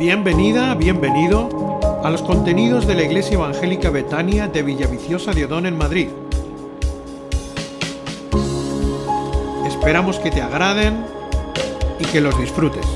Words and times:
Bienvenida, 0.00 0.74
bienvenido 0.76 1.78
a 2.02 2.08
los 2.08 2.22
contenidos 2.22 2.86
de 2.86 2.94
la 2.94 3.02
Iglesia 3.02 3.34
Evangélica 3.34 3.90
Betania 3.90 4.48
de 4.48 4.62
Villaviciosa 4.62 5.34
de 5.34 5.44
Odón 5.44 5.66
en 5.66 5.76
Madrid. 5.76 6.08
Esperamos 9.66 10.18
que 10.18 10.30
te 10.30 10.40
agraden 10.40 11.04
y 11.98 12.04
que 12.06 12.22
los 12.22 12.38
disfrutes. 12.40 12.86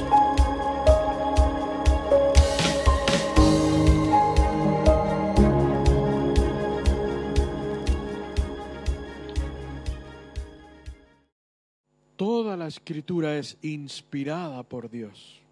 Toda 12.17 12.57
la 12.57 12.67
escritura 12.67 13.37
es 13.37 13.59
inspirada 13.61 14.63
por 14.63 14.89
Dios. 14.89 15.44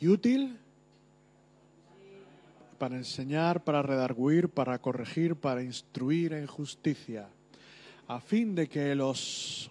¿Y 0.00 0.08
útil? 0.08 0.58
Para 2.78 2.96
enseñar, 2.96 3.62
para 3.62 3.82
redarguir, 3.82 4.48
para 4.48 4.80
corregir, 4.80 5.36
para 5.36 5.62
instruir 5.62 6.32
en 6.32 6.46
justicia, 6.46 7.28
a 8.08 8.18
fin 8.20 8.54
de 8.54 8.66
que 8.66 8.94
los 8.94 9.70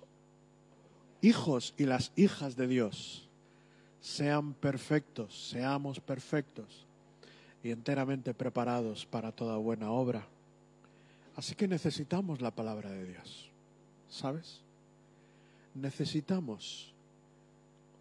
hijos 1.22 1.74
y 1.78 1.86
las 1.86 2.12
hijas 2.16 2.56
de 2.56 2.68
Dios 2.68 3.28
sean 4.00 4.54
perfectos, 4.54 5.50
seamos 5.50 6.00
perfectos 6.00 6.86
y 7.64 7.72
enteramente 7.72 8.36
preparados 8.36 9.08
para 9.08 9.32
toda 9.32 9.58
buena 9.58 9.90
obra. 9.90 10.28
Así 11.36 11.56
que 11.56 11.68
necesitamos 11.68 12.40
la 12.40 12.52
palabra 12.52 12.92
de 12.92 13.06
Dios, 13.06 13.50
¿sabes? 14.08 14.62
Necesitamos 15.74 16.94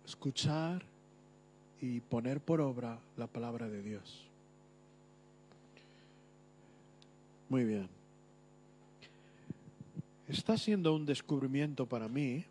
escuchar 0.04 0.84
y 1.80 2.00
poner 2.00 2.40
por 2.40 2.60
obra 2.60 2.98
la 3.16 3.26
palabra 3.26 3.68
de 3.68 3.82
Dios. 3.82 4.26
Muy 7.48 7.64
bien. 7.64 7.88
Está 10.26 10.58
siendo 10.58 10.94
un 10.94 11.06
descubrimiento 11.06 11.86
para 11.86 12.08
mí 12.08 12.44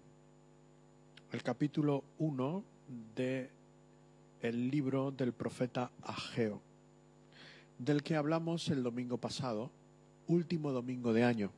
el 1.32 1.44
capítulo 1.44 2.04
1 2.18 2.64
de 3.16 3.50
el 4.42 4.70
libro 4.70 5.12
del 5.12 5.34
profeta 5.34 5.92
Ageo, 6.04 6.62
del 7.78 8.02
que 8.02 8.16
hablamos 8.16 8.70
el 8.70 8.82
domingo 8.82 9.18
pasado, 9.18 9.70
último 10.28 10.72
domingo 10.72 11.14
de 11.14 11.24
año. 11.24 11.52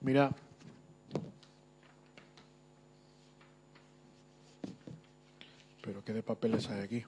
Mira, 0.00 0.34
pero 5.88 6.04
qué 6.04 6.12
de 6.12 6.22
papeles 6.22 6.68
hay 6.68 6.82
aquí. 6.82 7.04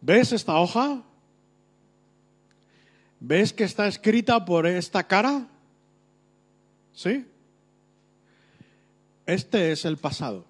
¿Ves 0.00 0.32
esta 0.32 0.58
hoja? 0.58 1.02
¿Ves 3.20 3.52
que 3.52 3.64
está 3.64 3.86
escrita 3.86 4.42
por 4.42 4.66
esta 4.66 5.06
cara? 5.06 5.46
¿Sí? 6.94 7.26
Este 9.26 9.70
es 9.70 9.84
el 9.84 9.98
pasado. 9.98 10.46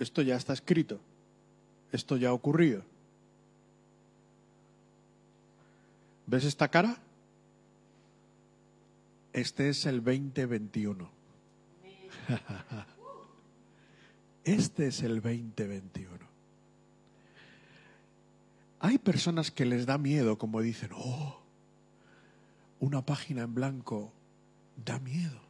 Esto 0.00 0.22
ya 0.22 0.34
está 0.34 0.54
escrito. 0.54 0.98
Esto 1.92 2.16
ya 2.16 2.30
ha 2.30 2.32
ocurrido. 2.32 2.82
¿Ves 6.26 6.46
esta 6.46 6.66
cara? 6.66 6.98
Este 9.32 9.68
es 9.68 9.86
el 9.86 10.02
2021. 10.02 11.08
Este 14.46 14.86
es 14.86 15.02
el 15.02 15.20
2021. 15.20 16.08
Hay 18.78 18.96
personas 18.98 19.50
que 19.50 19.66
les 19.66 19.86
da 19.86 19.98
miedo, 19.98 20.38
como 20.38 20.60
dicen, 20.60 20.90
oh, 20.94 21.42
una 22.78 23.04
página 23.04 23.42
en 23.42 23.54
blanco 23.56 24.12
da 24.84 25.00
miedo. 25.00 25.40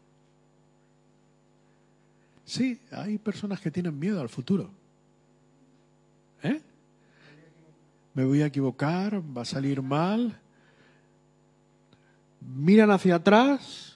Sí, 2.46 2.80
hay 2.90 3.18
personas 3.18 3.60
que 3.60 3.70
tienen 3.70 3.98
miedo 3.98 4.18
al 4.18 4.30
futuro. 4.30 4.70
¿Eh? 6.42 6.62
Me 8.14 8.24
voy 8.24 8.40
a 8.40 8.46
equivocar, 8.46 9.20
va 9.36 9.42
a 9.42 9.44
salir 9.44 9.82
mal. 9.82 10.40
Miran 12.40 12.90
hacia 12.90 13.16
atrás, 13.16 13.95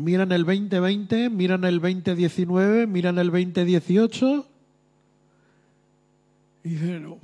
miran 0.00 0.32
el 0.32 0.44
2020, 0.44 1.30
miran 1.30 1.64
el 1.64 1.80
2019, 1.80 2.86
miran 2.86 3.18
el 3.18 3.30
2018 3.30 4.46
y 6.64 6.68
dicen, 6.70 7.06
"Uf". 7.06 7.20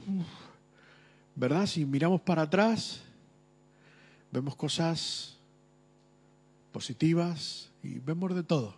¿verdad? 1.34 1.66
Si 1.66 1.84
miramos 1.84 2.20
para 2.22 2.42
atrás, 2.42 3.00
vemos 4.32 4.56
cosas 4.56 5.36
positivas 6.72 7.70
y 7.82 7.98
vemos 7.98 8.34
de 8.34 8.42
todo. 8.42 8.74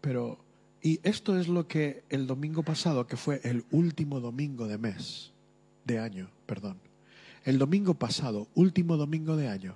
Pero, 0.00 0.38
y 0.82 1.00
esto 1.02 1.38
es 1.38 1.48
lo 1.48 1.66
que 1.66 2.02
el 2.08 2.26
domingo 2.26 2.62
pasado, 2.62 3.06
que 3.06 3.16
fue 3.16 3.40
el 3.44 3.64
último 3.70 4.20
domingo 4.20 4.66
de 4.66 4.78
mes, 4.78 5.32
de 5.84 5.98
año, 5.98 6.28
perdón, 6.46 6.76
el 7.44 7.58
domingo 7.58 7.94
pasado, 7.94 8.48
último 8.54 8.96
domingo 8.96 9.36
de 9.36 9.48
año, 9.48 9.74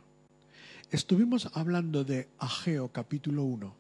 estuvimos 0.93 1.49
hablando 1.55 2.05
de 2.05 2.29
Ageo 2.39 2.89
capítulo 2.93 3.45
1, 3.45 3.75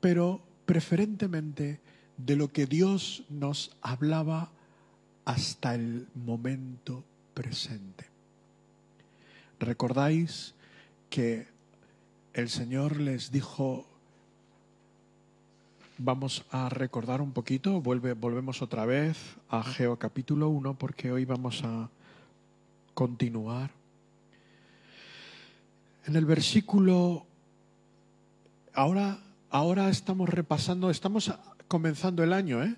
pero 0.00 0.40
preferentemente 0.64 1.78
de 2.16 2.36
lo 2.36 2.48
que 2.48 2.64
Dios 2.64 3.24
nos 3.28 3.76
hablaba 3.82 4.50
hasta 5.26 5.74
el 5.74 6.08
momento 6.14 7.04
presente. 7.34 8.06
¿Recordáis 9.60 10.54
que 11.10 11.46
el 12.32 12.48
Señor 12.48 12.98
les 12.98 13.30
dijo, 13.30 13.86
vamos 15.98 16.46
a 16.50 16.70
recordar 16.70 17.20
un 17.20 17.32
poquito, 17.32 17.82
Vuelve, 17.82 18.14
volvemos 18.14 18.62
otra 18.62 18.86
vez 18.86 19.18
a 19.50 19.62
Geo 19.62 19.98
capítulo 19.98 20.48
1 20.48 20.78
porque 20.78 21.12
hoy 21.12 21.26
vamos 21.26 21.62
a 21.62 21.90
continuar. 22.94 23.77
En 26.08 26.16
el 26.16 26.24
versículo, 26.24 27.26
ahora, 28.72 29.18
ahora 29.50 29.90
estamos 29.90 30.26
repasando, 30.26 30.88
estamos 30.88 31.30
comenzando 31.68 32.24
el 32.24 32.32
año, 32.32 32.64
¿eh? 32.64 32.76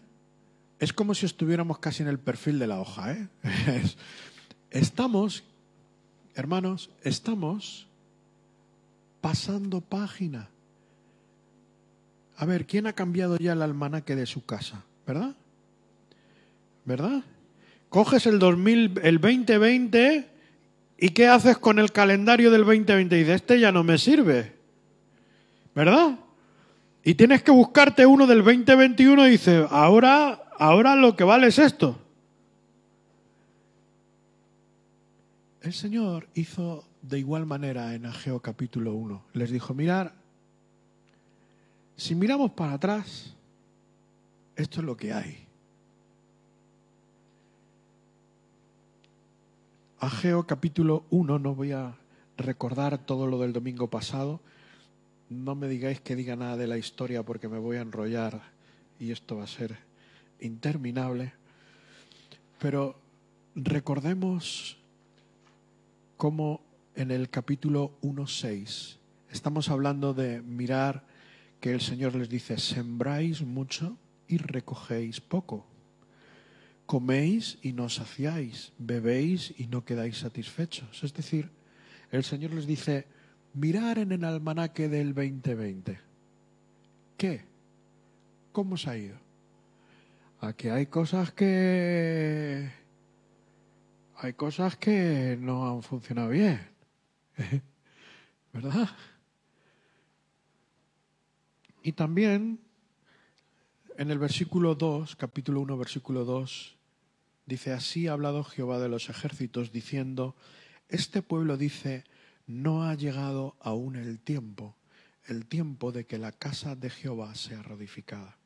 Es 0.81 0.93
como 0.93 1.15
si 1.15 1.27
estuviéramos 1.27 1.79
casi 1.79 2.03
en 2.03 2.09
el 2.09 2.19
perfil 2.19 2.59
de 2.59 2.67
la 2.67 2.81
hoja, 2.81 3.13
¿eh? 3.13 3.29
Estamos, 4.73 5.45
hermanos, 6.35 6.91
estamos 7.05 7.87
pasando 9.21 9.81
página. 9.81 10.49
A 12.37 12.45
ver, 12.47 12.67
¿quién 12.67 12.89
ha 12.89 12.95
cambiado 12.95 13.37
ya 13.37 13.53
el 13.53 13.63
almanaque 13.63 14.17
de 14.17 14.27
su 14.27 14.45
casa? 14.45 14.83
¿Verdad? 15.07 15.37
¿Verdad? 16.85 17.23
Coges 17.91 18.27
el 18.27 18.41
2000, 18.41 19.01
el 19.05 19.21
2020 19.21 20.30
y 21.01 21.11
¿qué 21.11 21.29
haces 21.29 21.57
con 21.57 21.79
el 21.79 21.93
calendario 21.93 22.51
del 22.51 22.65
2020? 22.65 23.17
Y 23.17 23.21
dices, 23.21 23.37
este 23.37 23.59
ya 23.59 23.73
no 23.73 23.83
me 23.83 23.97
sirve. 23.97 24.53
¿Verdad? 25.75 26.19
Y 27.03 27.15
tienes 27.15 27.43
que 27.43 27.51
buscarte 27.51 28.05
uno 28.05 28.27
del 28.27 28.45
2021 28.45 29.27
y 29.27 29.31
dices, 29.31 29.67
ahora, 29.71 30.43
ahora 30.59 30.95
lo 30.97 31.17
que 31.17 31.25
vale 31.25 31.47
es 31.47 31.59
esto. 31.59 31.99
El 35.63 35.73
Señor 35.73 36.29
hizo 36.35 36.85
de 37.01 37.19
igual 37.19 37.47
manera 37.47 37.95
en 37.95 38.05
Ageo 38.05 38.41
capítulo 38.41 38.93
1. 38.93 39.23
Les 39.33 39.51
dijo, 39.51 39.73
mirar, 39.73 40.13
si 41.97 42.15
miramos 42.15 42.51
para 42.51 42.75
atrás, 42.75 43.35
esto 44.55 44.81
es 44.81 44.87
lo 44.87 44.99
que 44.99 45.15
hay. 45.15 45.50
Ageo 50.03 50.47
capítulo 50.47 51.05
1, 51.11 51.39
no 51.39 51.55
voy 51.55 51.73
a 51.73 51.95
recordar 52.39 52.97
todo 53.05 53.27
lo 53.27 53.39
del 53.39 53.53
domingo 53.53 53.91
pasado. 53.91 54.41
No 55.29 55.55
me 55.55 55.69
digáis 55.69 56.01
que 56.01 56.17
diga 56.17 56.37
nada 56.37 56.57
de 56.57 56.67
la 56.67 56.79
historia 56.79 57.23
porque 57.23 57.49
me 57.49 57.59
voy 57.59 57.77
a 57.77 57.83
enrollar 57.83 58.41
y 58.99 59.13
esto 59.13 59.37
va 59.37 59.45
a 59.45 59.47
ser 59.47 59.77
interminable. 60.41 61.35
Pero 62.59 62.99
recordemos 63.55 64.79
cómo 66.17 66.63
en 66.95 67.11
el 67.11 67.29
capítulo 67.29 67.93
1.6 68.01 68.97
estamos 69.31 69.69
hablando 69.69 70.15
de 70.15 70.41
mirar 70.41 71.05
que 71.61 71.73
el 71.73 71.83
Señor 71.83 72.15
les 72.15 72.31
dice, 72.31 72.57
sembráis 72.57 73.43
mucho 73.43 73.99
y 74.29 74.39
recogéis 74.39 75.21
poco. 75.21 75.67
Coméis 76.91 77.57
y 77.63 77.73
no 77.73 77.89
saciáis, 77.89 78.73
bebéis 78.77 79.55
y 79.57 79.69
no 79.69 79.85
quedáis 79.85 80.19
satisfechos. 80.19 81.05
Es 81.05 81.15
decir, 81.15 81.49
el 82.11 82.25
Señor 82.25 82.51
les 82.51 82.67
dice, 82.67 83.07
mirar 83.55 84.01
en 84.01 84.11
el 84.11 84.25
almanaque 84.25 84.89
del 84.89 85.15
2020. 85.15 86.01
¿Qué? 87.17 87.45
¿Cómo 88.51 88.77
se 88.77 88.91
ha 88.91 88.97
ido? 88.97 89.17
Aquí 90.41 90.69
hay 90.69 90.87
cosas 90.87 91.31
que... 91.31 92.73
Hay 94.17 94.33
cosas 94.33 94.75
que 94.75 95.39
no 95.41 95.71
han 95.71 95.85
funcionado 95.85 96.31
bien. 96.31 96.59
¿Verdad? 98.53 98.89
Y 101.85 101.93
también 101.93 102.59
en 103.97 104.11
el 104.11 104.19
versículo 104.19 104.75
2, 104.75 105.15
capítulo 105.15 105.61
1, 105.61 105.79
versículo 105.79 106.25
2, 106.25 106.80
dice, 107.51 107.73
así 107.73 108.07
ha 108.07 108.13
hablado 108.13 108.45
Jehová 108.45 108.79
de 108.79 108.89
los 108.89 109.11
ejércitos, 109.11 109.73
diciendo, 109.73 110.37
este 110.89 111.21
pueblo 111.21 111.57
dice, 111.57 112.05
no 112.47 112.85
ha 112.85 112.95
llegado 112.95 113.57
aún 113.61 113.97
el 113.97 114.21
tiempo, 114.21 114.77
el 115.27 115.47
tiempo 115.47 115.91
de 115.91 116.07
que 116.07 116.17
la 116.17 116.31
casa 116.33 116.77
de 116.77 116.91
Jehová 116.91 117.35
sea 117.35 117.63
radificada. 117.63 118.39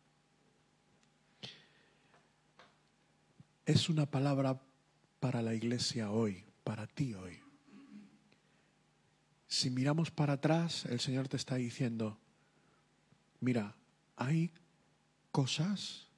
Es 3.67 3.89
una 3.89 4.07
palabra 4.07 4.61
para 5.21 5.43
la 5.43 5.55
iglesia 5.55 6.11
hoy, 6.11 6.45
para 6.65 6.87
ti 6.87 7.15
hoy. 7.15 7.39
Si 9.47 9.71
miramos 9.71 10.11
para 10.11 10.35
atrás, 10.35 10.87
el 10.87 11.01
Señor 11.01 11.29
te 11.29 11.37
está 11.37 11.57
diciendo, 11.57 12.19
mira, 13.41 13.77
hay 14.17 14.51
cosas 15.31 16.09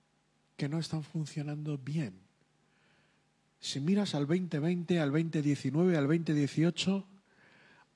que 0.57 0.69
no 0.69 0.79
están 0.79 1.03
funcionando 1.03 1.79
bien. 1.79 2.26
Si 3.61 3.81
miras 3.81 4.15
al 4.15 4.27
2020, 4.27 5.01
al 5.01 5.11
2019, 5.11 5.97
al 5.97 6.07
2018, 6.07 7.07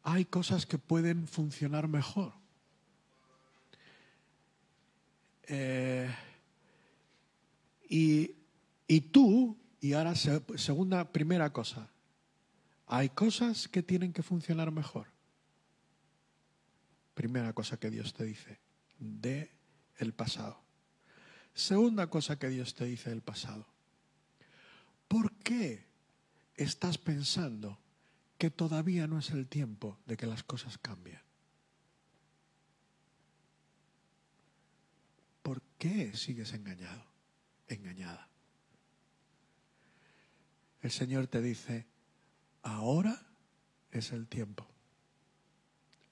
hay 0.03 0.25
cosas 0.25 0.67
que 0.67 0.79
pueden 0.79 1.27
funcionar 1.27 1.89
mejor. 1.89 2.33
Eh, 5.47 6.09
y, 7.89 8.35
y, 8.87 9.01
tú, 9.01 9.57
y 9.81 9.93
ahora 9.95 10.15
segunda, 10.15 11.13
primera 11.13 11.53
cosa, 11.53 11.91
hay 12.87 13.09
cosas 13.11 13.69
que 13.69 13.83
tienen 13.83 14.13
que 14.13 14.23
funcionar 14.23 14.71
mejor. 14.71 15.09
Primera 17.15 17.53
cosa 17.53 17.79
que 17.79 17.91
Dios 17.91 18.15
te 18.15 18.25
dice, 18.25 18.59
de 18.99 19.51
el 19.99 20.13
pasado. 20.13 20.61
Segunda 21.53 22.09
cosa 22.09 22.39
que 22.39 22.49
Dios 22.49 22.75
te 22.75 22.85
dice 22.85 23.11
del 23.11 23.23
pasado. 23.23 23.67
¿Por 25.11 25.33
qué 25.39 25.89
estás 26.55 26.97
pensando 26.97 27.81
que 28.39 28.49
todavía 28.49 29.09
no 29.09 29.19
es 29.19 29.31
el 29.31 29.49
tiempo 29.49 29.99
de 30.07 30.17
que 30.17 30.25
las 30.25 30.45
cosas 30.45 30.79
cambien? 30.79 31.19
¿Por 35.43 35.63
qué 35.79 36.17
sigues 36.17 36.53
engañado, 36.53 37.05
engañada? 37.67 38.29
El 40.81 40.93
Señor 40.93 41.27
te 41.27 41.43
dice, 41.43 41.89
ahora 42.63 43.21
es 43.91 44.13
el 44.13 44.29
tiempo. 44.29 44.69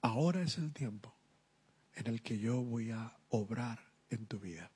Ahora 0.01 0.43
es 0.43 0.59
el 0.59 0.73
tiempo 0.73 1.15
en 1.95 2.09
el 2.09 2.21
que 2.21 2.41
yo 2.41 2.65
voy 2.65 2.91
a 2.91 3.17
obrar 3.29 3.79
en 4.11 4.27
tu 4.27 4.41
vida. 4.41 4.73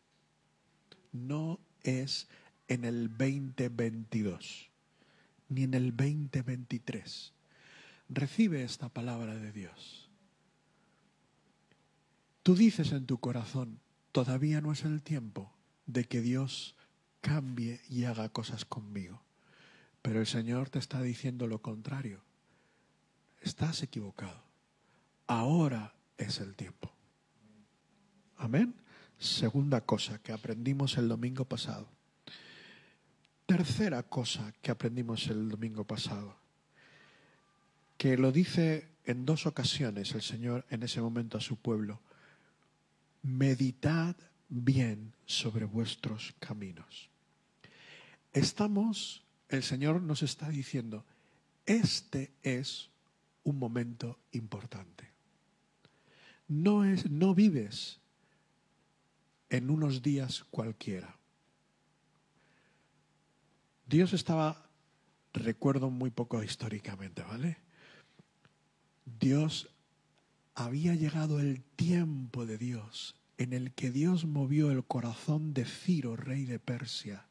No 1.10 1.58
es 1.80 2.28
en 2.72 2.86
el 2.86 3.08
2022, 3.10 4.70
ni 5.50 5.64
en 5.64 5.74
el 5.74 5.94
2023. 5.94 7.34
Recibe 8.08 8.62
esta 8.62 8.88
palabra 8.88 9.34
de 9.34 9.52
Dios. 9.52 10.08
Tú 12.42 12.54
dices 12.56 12.92
en 12.92 13.04
tu 13.04 13.18
corazón, 13.18 13.78
todavía 14.10 14.62
no 14.62 14.72
es 14.72 14.84
el 14.84 15.02
tiempo 15.02 15.52
de 15.84 16.04
que 16.04 16.22
Dios 16.22 16.74
cambie 17.20 17.82
y 17.90 18.04
haga 18.04 18.30
cosas 18.30 18.64
conmigo. 18.64 19.22
Pero 20.00 20.20
el 20.20 20.26
Señor 20.26 20.70
te 20.70 20.78
está 20.78 21.02
diciendo 21.02 21.46
lo 21.46 21.60
contrario. 21.60 22.22
Estás 23.42 23.82
equivocado. 23.82 24.42
Ahora 25.26 25.94
es 26.16 26.40
el 26.40 26.56
tiempo. 26.56 26.90
Amén. 28.36 28.74
Segunda 29.18 29.82
cosa 29.82 30.18
que 30.22 30.32
aprendimos 30.32 30.96
el 30.96 31.08
domingo 31.08 31.44
pasado. 31.44 31.86
Tercera 33.46 34.02
cosa 34.02 34.52
que 34.62 34.70
aprendimos 34.70 35.26
el 35.28 35.48
domingo 35.48 35.84
pasado. 35.84 36.36
Que 37.98 38.16
lo 38.16 38.32
dice 38.32 38.88
en 39.04 39.24
dos 39.24 39.46
ocasiones 39.46 40.12
el 40.12 40.22
Señor 40.22 40.64
en 40.70 40.82
ese 40.82 41.00
momento 41.00 41.38
a 41.38 41.40
su 41.40 41.56
pueblo. 41.56 42.00
Meditad 43.22 44.16
bien 44.48 45.12
sobre 45.26 45.64
vuestros 45.64 46.34
caminos. 46.38 47.08
Estamos, 48.32 49.22
el 49.48 49.62
Señor 49.62 50.02
nos 50.02 50.22
está 50.22 50.48
diciendo, 50.48 51.04
este 51.66 52.32
es 52.42 52.90
un 53.44 53.58
momento 53.58 54.18
importante. 54.32 55.10
No, 56.48 56.84
es, 56.84 57.10
no 57.10 57.34
vives 57.34 57.98
en 59.50 59.70
unos 59.70 60.02
días 60.02 60.44
cualquiera. 60.50 61.16
Dios 63.86 64.12
estaba, 64.12 64.68
recuerdo 65.32 65.90
muy 65.90 66.10
poco 66.10 66.42
históricamente, 66.42 67.22
¿vale? 67.22 67.58
Dios 69.20 69.68
había 70.54 70.94
llegado 70.94 71.40
el 71.40 71.62
tiempo 71.62 72.46
de 72.46 72.58
Dios 72.58 73.16
en 73.38 73.52
el 73.52 73.72
que 73.72 73.90
Dios 73.90 74.24
movió 74.24 74.70
el 74.70 74.84
corazón 74.84 75.54
de 75.54 75.64
Ciro, 75.64 76.16
rey 76.16 76.44
de 76.44 76.58
Persia, 76.58 77.26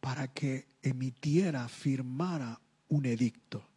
para 0.00 0.28
que 0.28 0.66
emitiera, 0.82 1.68
firmara 1.68 2.60
un 2.88 3.06
edicto 3.06 3.72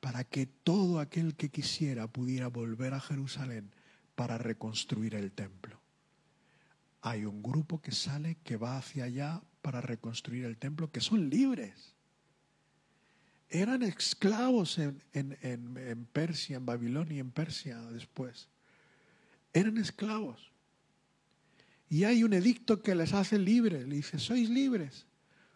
para 0.00 0.24
que 0.24 0.46
todo 0.46 1.00
aquel 1.00 1.34
que 1.34 1.50
quisiera 1.50 2.06
pudiera 2.06 2.48
volver 2.48 2.94
a 2.94 3.00
Jerusalén 3.00 3.70
para 4.14 4.38
reconstruir 4.38 5.14
el 5.14 5.32
templo. 5.32 5.80
Hay 7.02 7.24
un 7.24 7.42
grupo 7.42 7.80
que 7.80 7.92
sale, 7.92 8.36
que 8.44 8.56
va 8.56 8.76
hacia 8.76 9.04
allá 9.04 9.42
para 9.62 9.80
reconstruir 9.80 10.44
el 10.44 10.56
templo, 10.56 10.90
que 10.90 11.00
son 11.00 11.28
libres. 11.30 11.94
Eran 13.50 13.82
esclavos 13.82 14.78
en, 14.78 16.08
Persia, 16.12 16.56
en 16.56 16.66
Babilonia, 16.66 17.20
en 17.20 17.30
Persia 17.30 17.80
después. 17.90 18.48
Eran 19.52 19.78
esclavos. 19.78 20.50
Y 21.88 22.04
hay 22.04 22.24
un 22.24 22.34
edicto 22.34 22.82
que 22.82 22.94
les 22.94 23.14
hace 23.14 23.38
libres. 23.38 23.88
Le 23.88 23.96
dice, 23.96 24.18
sois 24.18 24.50
libres, 24.50 25.06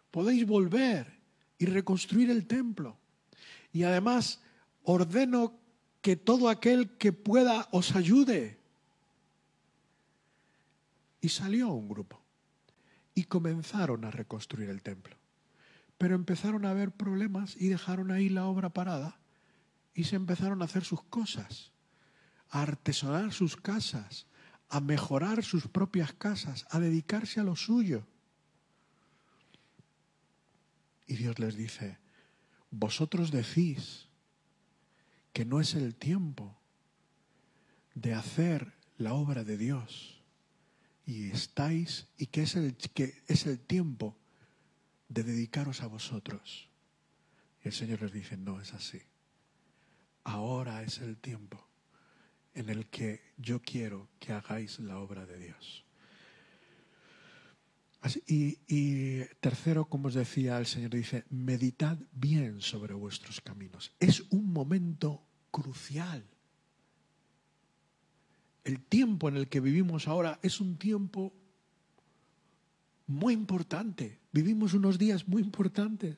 podéis 0.09 0.47
volver 0.47 1.19
y 1.59 1.65
reconstruir 1.65 2.31
el 2.31 2.47
templo. 2.47 2.97
Y 3.71 3.83
además 3.83 4.41
ordeno 4.83 5.59
que 6.01 6.15
todo 6.15 6.49
aquel 6.49 6.97
que 6.97 7.13
pueda 7.13 7.67
os 7.71 7.95
ayude. 7.95 8.57
Y 11.21 11.29
salió 11.29 11.69
un 11.69 11.87
grupo 11.87 12.22
y 13.15 13.25
comenzaron 13.25 14.05
a 14.05 14.11
reconstruir 14.11 14.69
el 14.69 14.81
templo. 14.81 15.17
Pero 15.97 16.15
empezaron 16.15 16.65
a 16.65 16.71
haber 16.71 16.91
problemas 16.91 17.55
y 17.55 17.67
dejaron 17.67 18.11
ahí 18.11 18.29
la 18.29 18.45
obra 18.45 18.69
parada 18.69 19.19
y 19.93 20.05
se 20.05 20.15
empezaron 20.15 20.61
a 20.61 20.65
hacer 20.65 20.83
sus 20.83 21.03
cosas, 21.03 21.71
a 22.49 22.61
artesonar 22.61 23.31
sus 23.31 23.55
casas, 23.55 24.25
a 24.69 24.79
mejorar 24.79 25.43
sus 25.43 25.67
propias 25.67 26.13
casas, 26.13 26.65
a 26.71 26.79
dedicarse 26.79 27.39
a 27.39 27.43
lo 27.43 27.55
suyo. 27.55 28.07
Y 31.05 31.15
Dios 31.15 31.37
les 31.37 31.55
dice, 31.55 31.99
vosotros 32.71 33.29
decís 33.29 34.07
que 35.31 35.45
no 35.45 35.59
es 35.59 35.75
el 35.75 35.95
tiempo 35.95 36.57
de 37.93 38.15
hacer 38.15 38.73
la 38.97 39.13
obra 39.13 39.43
de 39.43 39.57
Dios 39.57 40.22
y 41.05 41.31
estáis 41.31 42.07
y 42.17 42.27
que 42.27 42.43
es 42.43 42.55
el 42.55 42.75
que 42.75 43.23
es 43.27 43.45
el 43.45 43.59
tiempo 43.59 44.17
de 45.09 45.23
dedicaros 45.23 45.81
a 45.81 45.87
vosotros. 45.87 46.69
Y 47.63 47.67
el 47.67 47.73
Señor 47.73 48.01
les 48.01 48.11
dice, 48.11 48.37
no 48.37 48.61
es 48.61 48.73
así. 48.73 49.01
Ahora 50.23 50.83
es 50.83 50.99
el 50.99 51.17
tiempo 51.17 51.67
en 52.53 52.69
el 52.69 52.87
que 52.87 53.21
yo 53.37 53.61
quiero 53.61 54.09
que 54.19 54.33
hagáis 54.33 54.79
la 54.79 54.99
obra 54.99 55.25
de 55.25 55.39
Dios 55.39 55.83
y, 58.27 59.23
tercero, 59.39 59.85
como 59.85 60.07
os 60.09 60.13
decía, 60.13 60.57
el 60.57 60.65
Señor 60.65 60.91
dice, 60.91 61.25
meditad 61.29 61.97
bien 62.11 62.61
sobre 62.61 62.93
vuestros 62.93 63.39
caminos. 63.39 63.93
Es 63.99 64.21
un 64.29 64.51
momento 64.51 65.25
crucial. 65.51 66.25
El 68.63 68.79
tiempo 68.81 69.27
en 69.27 69.37
el 69.37 69.49
que 69.49 69.59
vivimos 69.59 70.07
ahora 70.07 70.39
es 70.41 70.61
un 70.61 70.77
tiempo 70.77 71.33
muy 73.07 73.33
importante. 73.33 74.19
Vivimos 74.31 74.73
unos 74.73 74.97
días 74.97 75.27
muy 75.27 75.41
importantes. 75.41 76.17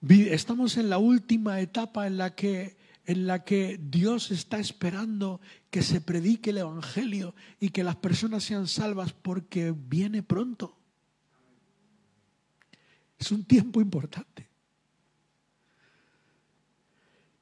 Estamos 0.00 0.76
en 0.76 0.90
la 0.90 0.98
última 0.98 1.60
etapa 1.60 2.06
en 2.06 2.18
la 2.18 2.34
que 2.34 2.76
en 3.08 3.26
la 3.26 3.42
que 3.42 3.80
Dios 3.82 4.30
está 4.30 4.58
esperando 4.58 5.40
que 5.70 5.80
se 5.80 6.02
predique 6.02 6.50
el 6.50 6.58
Evangelio 6.58 7.34
y 7.58 7.70
que 7.70 7.82
las 7.82 7.96
personas 7.96 8.44
sean 8.44 8.68
salvas 8.68 9.14
porque 9.14 9.74
viene 9.74 10.22
pronto. 10.22 10.76
Es 13.18 13.32
un 13.32 13.44
tiempo 13.44 13.80
importante. 13.80 14.47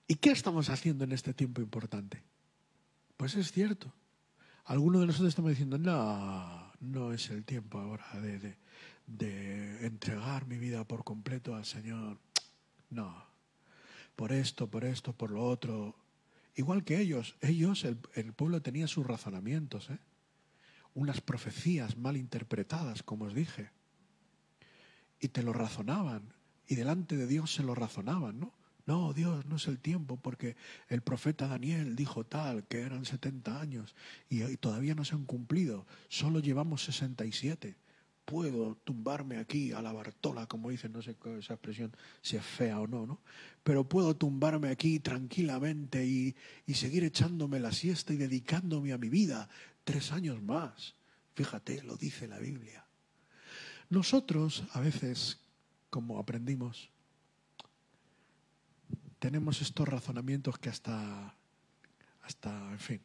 ¿Y 0.08 0.16
qué 0.16 0.30
estamos 0.30 0.70
haciendo 0.70 1.04
en 1.04 1.12
este 1.12 1.34
tiempo 1.34 1.60
importante? 1.60 2.22
Pues 3.16 3.34
es 3.34 3.50
cierto. 3.50 3.92
Algunos 4.64 5.00
de 5.00 5.06
nosotros 5.08 5.28
estamos 5.28 5.50
diciendo, 5.50 5.78
no, 5.78 6.72
no 6.80 7.12
es 7.12 7.30
el 7.30 7.44
tiempo 7.44 7.78
ahora 7.78 8.06
de, 8.20 8.56
entregar 9.84 10.46
mi 10.46 10.58
vida 10.58 10.84
por 10.84 11.04
completo 11.04 11.54
al 11.54 11.64
Señor. 11.64 12.18
No, 12.90 13.24
por 14.14 14.32
esto, 14.32 14.68
por 14.68 14.84
esto, 14.84 15.12
por 15.12 15.30
lo 15.30 15.44
otro. 15.44 15.96
Igual 16.54 16.84
que 16.84 17.00
ellos, 17.00 17.36
ellos, 17.40 17.84
el, 17.84 18.32
pueblo 18.32 18.62
tenía 18.62 18.86
sus 18.86 19.06
razonamientos, 19.06 19.90
¿eh? 19.90 19.98
unas 20.94 21.20
profecías 21.20 21.96
mal 21.96 22.16
interpretadas, 22.16 23.02
como 23.02 23.26
os 23.26 23.34
dije. 23.34 23.70
Y 25.20 25.28
te 25.28 25.42
lo 25.42 25.52
razonaban, 25.52 26.32
y 26.66 26.74
delante 26.74 27.16
de 27.16 27.26
Dios 27.26 27.54
se 27.54 27.62
lo 27.62 27.74
razonaban, 27.74 28.40
¿no? 28.40 28.52
No, 28.86 29.12
Dios, 29.12 29.44
no 29.46 29.56
es 29.56 29.66
el 29.66 29.80
tiempo, 29.80 30.16
porque 30.16 30.56
el 30.88 31.02
profeta 31.02 31.48
Daniel 31.48 31.96
dijo 31.96 32.24
tal, 32.24 32.64
que 32.68 32.80
eran 32.80 33.04
70 33.04 33.60
años, 33.60 33.96
y, 34.30 34.56
todavía 34.58 34.94
no 34.94 35.04
se 35.04 35.16
han 35.16 35.24
cumplido, 35.24 35.86
solo 36.08 36.38
llevamos 36.40 36.84
67 36.84 37.76
puedo 38.24 38.74
tumbarme 38.82 39.38
aquí 39.38 39.70
a 39.70 39.80
la 39.80 39.92
Bartola, 39.92 40.48
como 40.48 40.70
dicen, 40.70 40.92
no 40.92 41.00
sé 41.00 41.16
esa 41.38 41.54
expresión 41.54 41.96
si 42.20 42.36
es 42.36 42.44
fea 42.44 42.80
o 42.80 42.88
no, 42.88 43.06
¿no? 43.06 43.20
Pero 43.62 43.88
puedo 43.88 44.16
tumbarme 44.16 44.68
aquí 44.68 44.98
tranquilamente 44.98 46.04
y, 46.04 46.34
y 46.66 46.74
seguir 46.74 47.04
echándome 47.04 47.60
la 47.60 47.70
siesta 47.70 48.12
y 48.12 48.16
dedicándome 48.16 48.92
a 48.92 48.98
mi 48.98 49.08
vida 49.08 49.48
tres 49.84 50.10
años 50.10 50.42
más. 50.42 50.96
Fíjate, 51.34 51.84
lo 51.84 51.96
dice 51.96 52.26
la 52.26 52.40
Biblia. 52.40 52.84
Nosotros, 53.90 54.64
a 54.72 54.80
veces, 54.80 55.38
como 55.88 56.18
aprendimos, 56.18 56.90
tenemos 59.26 59.60
estos 59.60 59.88
razonamientos 59.88 60.56
que 60.56 60.68
hasta, 60.68 61.34
hasta, 62.22 62.70
en 62.70 62.78
fin. 62.78 63.00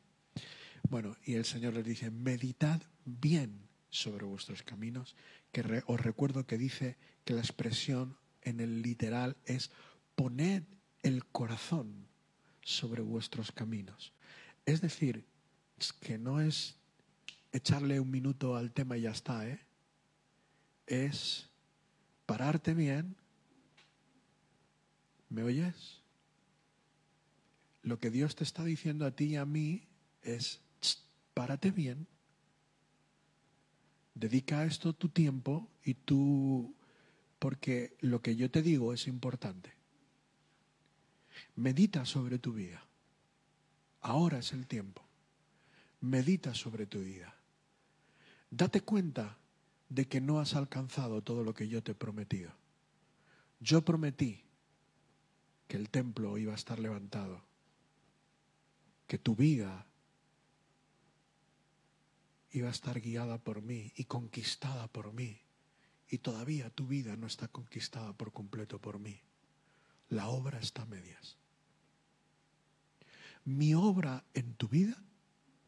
Bueno, 0.88 1.18
y 1.26 1.34
el 1.34 1.46
Señor 1.46 1.74
les 1.74 1.84
dice, 1.84 2.12
meditad 2.12 2.80
bien 3.06 3.68
sobre 3.90 4.26
vuestros 4.26 4.62
caminos, 4.62 5.16
que 5.52 5.82
os 5.88 6.00
recuerdo 6.00 6.46
que 6.46 6.60
dice 6.60 6.96
que 7.26 7.34
la 7.34 7.40
expresión 7.40 8.20
en 8.44 8.60
el 8.60 8.84
literal 8.84 9.36
es 9.46 9.72
poned 10.14 10.62
el 11.02 11.26
corazón 11.26 12.06
sobre 12.62 13.02
vuestros 13.02 13.52
caminos. 13.52 14.14
Es 14.68 14.80
decir, 14.80 15.26
que 16.02 16.20
no 16.20 16.40
es 16.40 16.76
echarle 17.52 18.00
un 18.00 18.12
minuto 18.12 18.56
al 18.56 18.74
tema 18.74 18.96
y 18.96 19.02
ya 19.02 19.12
está, 19.12 19.48
¿eh? 19.48 19.60
Es 20.86 21.50
pararte 22.28 22.76
bien. 22.76 23.16
¿Me 25.28 25.42
oyes? 25.42 26.01
Lo 27.84 28.00
que 28.00 28.10
Dios 28.10 28.36
te 28.36 28.44
está 28.44 28.64
diciendo 28.64 29.06
a 29.06 29.12
ti 29.12 29.26
y 29.26 29.36
a 29.36 29.46
mí 29.46 29.88
es, 30.22 30.62
párate 31.34 31.72
bien 31.72 32.08
Dedica 34.14 34.60
a 34.60 34.66
esto 34.66 34.94
tu 34.94 35.10
tiempo 35.10 35.70
y 35.84 35.94
tú, 35.94 36.76
porque 37.40 37.96
lo 38.02 38.22
que 38.22 38.36
yo 38.36 38.52
te 38.52 38.62
digo 38.62 38.94
es 38.94 39.08
importante. 39.08 39.74
Medita 41.56 42.06
sobre 42.06 42.38
tu 42.38 42.54
vida. 42.54 42.86
Ahora 44.02 44.40
es 44.40 44.52
el 44.52 44.68
tiempo. 44.68 45.04
Medita 46.02 46.54
sobre 46.54 46.86
tu 46.86 47.00
vida. 47.00 47.36
Date 48.50 48.82
cuenta 48.82 49.38
de 49.88 50.08
que 50.08 50.20
no 50.20 50.40
has 50.40 50.56
alcanzado 50.56 51.22
todo 51.22 51.44
lo 51.44 51.54
que 51.54 51.68
yo 51.68 51.82
te 51.82 51.94
he 51.94 51.96
prometido. 51.96 52.52
Yo 53.60 53.84
prometí 53.84 54.44
que 55.68 55.78
el 55.78 55.90
templo 55.90 56.38
iba 56.38 56.52
a 56.52 56.56
estar 56.56 56.80
levantado, 56.80 57.44
que 59.12 59.20
tu 59.20 59.36
vida 59.36 59.86
iba 62.52 62.70
a 62.70 62.72
estar 62.72 63.02
guiada 63.02 63.40
por 63.40 63.62
mí 63.62 63.92
y 63.98 64.06
conquistada 64.06 64.88
por 64.88 65.12
mí. 65.12 65.42
Y 66.08 66.20
todavía 66.20 66.70
tu 66.70 66.88
vida 66.88 67.18
no 67.18 67.28
está 67.28 67.50
conquistada 67.50 68.14
por 68.14 68.32
completo 68.32 68.80
por 68.80 69.00
mí. 69.00 69.20
La 70.08 70.30
obra 70.30 70.60
está 70.60 70.84
a 70.84 70.86
medias. 70.86 71.36
Mi 73.44 73.74
obra 73.74 74.24
en 74.34 74.54
tu 74.54 74.70
vida, 74.70 74.96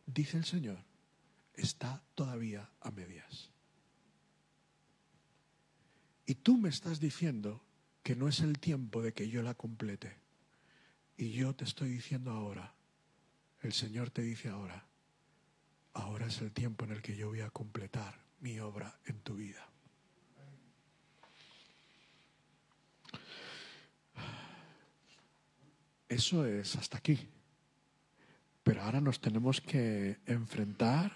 dice 0.05 0.37
el 0.37 0.45
Señor, 0.45 0.79
está 1.53 2.01
todavía 2.15 2.71
a 2.79 2.91
medias. 2.91 3.51
Y 6.25 6.35
tú 6.35 6.57
me 6.57 6.69
estás 6.69 7.01
diciendo 7.01 7.61
que 8.03 8.15
no 8.15 8.29
es 8.29 8.39
el 8.39 8.57
tiempo 8.57 9.01
de 9.01 9.11
que 9.11 9.27
yo 9.27 9.43
la 9.43 9.53
complete. 9.53 10.15
Y 11.17 11.31
yo 11.31 11.53
te 11.53 11.65
estoy 11.65 11.89
diciendo 11.89 12.31
ahora, 12.31 12.73
el 13.63 13.71
Señor 13.73 14.09
te 14.09 14.21
dice 14.21 14.49
ahora, 14.49 14.85
ahora 15.93 16.27
es 16.27 16.41
el 16.41 16.51
tiempo 16.51 16.85
en 16.85 16.91
el 16.91 17.01
que 17.01 17.15
yo 17.15 17.29
voy 17.29 17.39
a 17.39 17.49
completar 17.49 18.19
mi 18.41 18.59
obra 18.59 18.99
en 19.05 19.19
tu 19.21 19.35
vida. 19.35 19.65
Eso 26.09 26.45
es 26.45 26.75
hasta 26.75 26.97
aquí. 26.97 27.17
Pero 28.63 28.83
ahora 28.83 29.01
nos 29.01 29.19
tenemos 29.19 29.61
que 29.61 30.19
enfrentar 30.25 31.11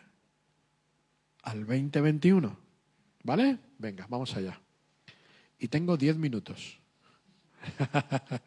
al 1.44 1.66
2021. 1.66 2.58
¿Vale? 3.24 3.60
Venga, 3.78 4.08
vamos 4.10 4.36
allá. 4.36 4.60
Y 5.60 5.68
tengo 5.68 5.98
10 5.98 6.18
minutos. 6.18 6.80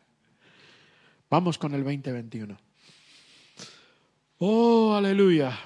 vamos 1.30 1.58
con 1.58 1.74
el 1.74 1.84
2021. 1.84 2.69
Oh, 4.42 4.94
aleluya 4.94 5.58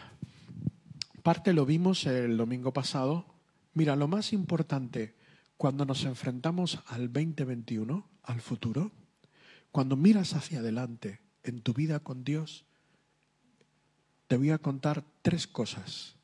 parte 1.24 1.54
lo 1.54 1.64
vimos 1.64 2.04
el 2.04 2.36
domingo 2.36 2.74
pasado. 2.74 3.24
Mira, 3.72 3.96
lo 3.96 4.08
más 4.08 4.34
importante 4.34 5.14
cuando 5.56 5.86
nos 5.86 6.04
enfrentamos 6.04 6.80
al 6.86 7.10
2021, 7.10 8.06
al 8.22 8.40
futuro, 8.42 8.92
cuando 9.72 9.96
miras 9.96 10.34
hacia 10.34 10.58
adelante 10.58 11.22
en 11.42 11.62
tu 11.62 11.72
vida 11.72 12.00
con 12.00 12.24
Dios, 12.24 12.66
te 14.26 14.36
voy 14.36 14.50
a 14.50 14.58
contar 14.58 15.02
tres 15.22 15.46
cosas. 15.46 16.16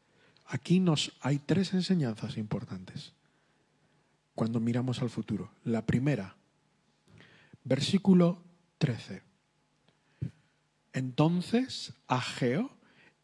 Aquí 0.45 0.81
nos 0.81 1.13
hay 1.23 1.39
tres 1.39 1.73
enseñanzas 1.73 2.37
importantes 2.37 3.15
cuando 4.35 4.61
miramos 4.61 5.01
al 5.01 5.09
futuro. 5.09 5.51
La 5.65 5.87
primera, 5.87 6.37
versículo 7.65 8.43
13. 8.77 9.30
Entonces 10.93 11.93
Ageo, 12.07 12.71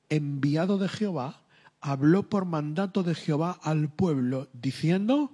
enviado 0.08 0.78
de 0.78 0.88
Jehová, 0.88 1.42
habló 1.80 2.28
por 2.28 2.44
mandato 2.44 3.02
de 3.02 3.14
Jehová 3.14 3.58
al 3.62 3.88
pueblo, 3.88 4.48
diciendo, 4.52 5.30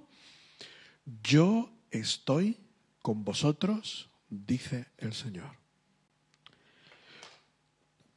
yo 1.22 1.70
estoy 1.90 2.58
con 3.00 3.24
vosotros, 3.24 4.10
dice 4.28 4.86
el 4.98 5.12
Señor. 5.12 5.56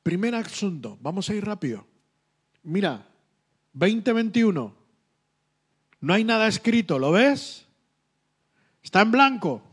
Primer 0.03 0.35
asunto, 0.35 0.97
vamos 1.01 1.29
a 1.29 1.33
ir 1.33 1.43
rápido. 1.43 1.85
Mira, 2.63 3.07
2021, 3.73 4.75
no 6.01 6.13
hay 6.13 6.23
nada 6.23 6.47
escrito, 6.47 6.99
¿lo 6.99 7.11
ves? 7.11 7.65
Está 8.83 9.01
en 9.01 9.11
blanco. 9.11 9.63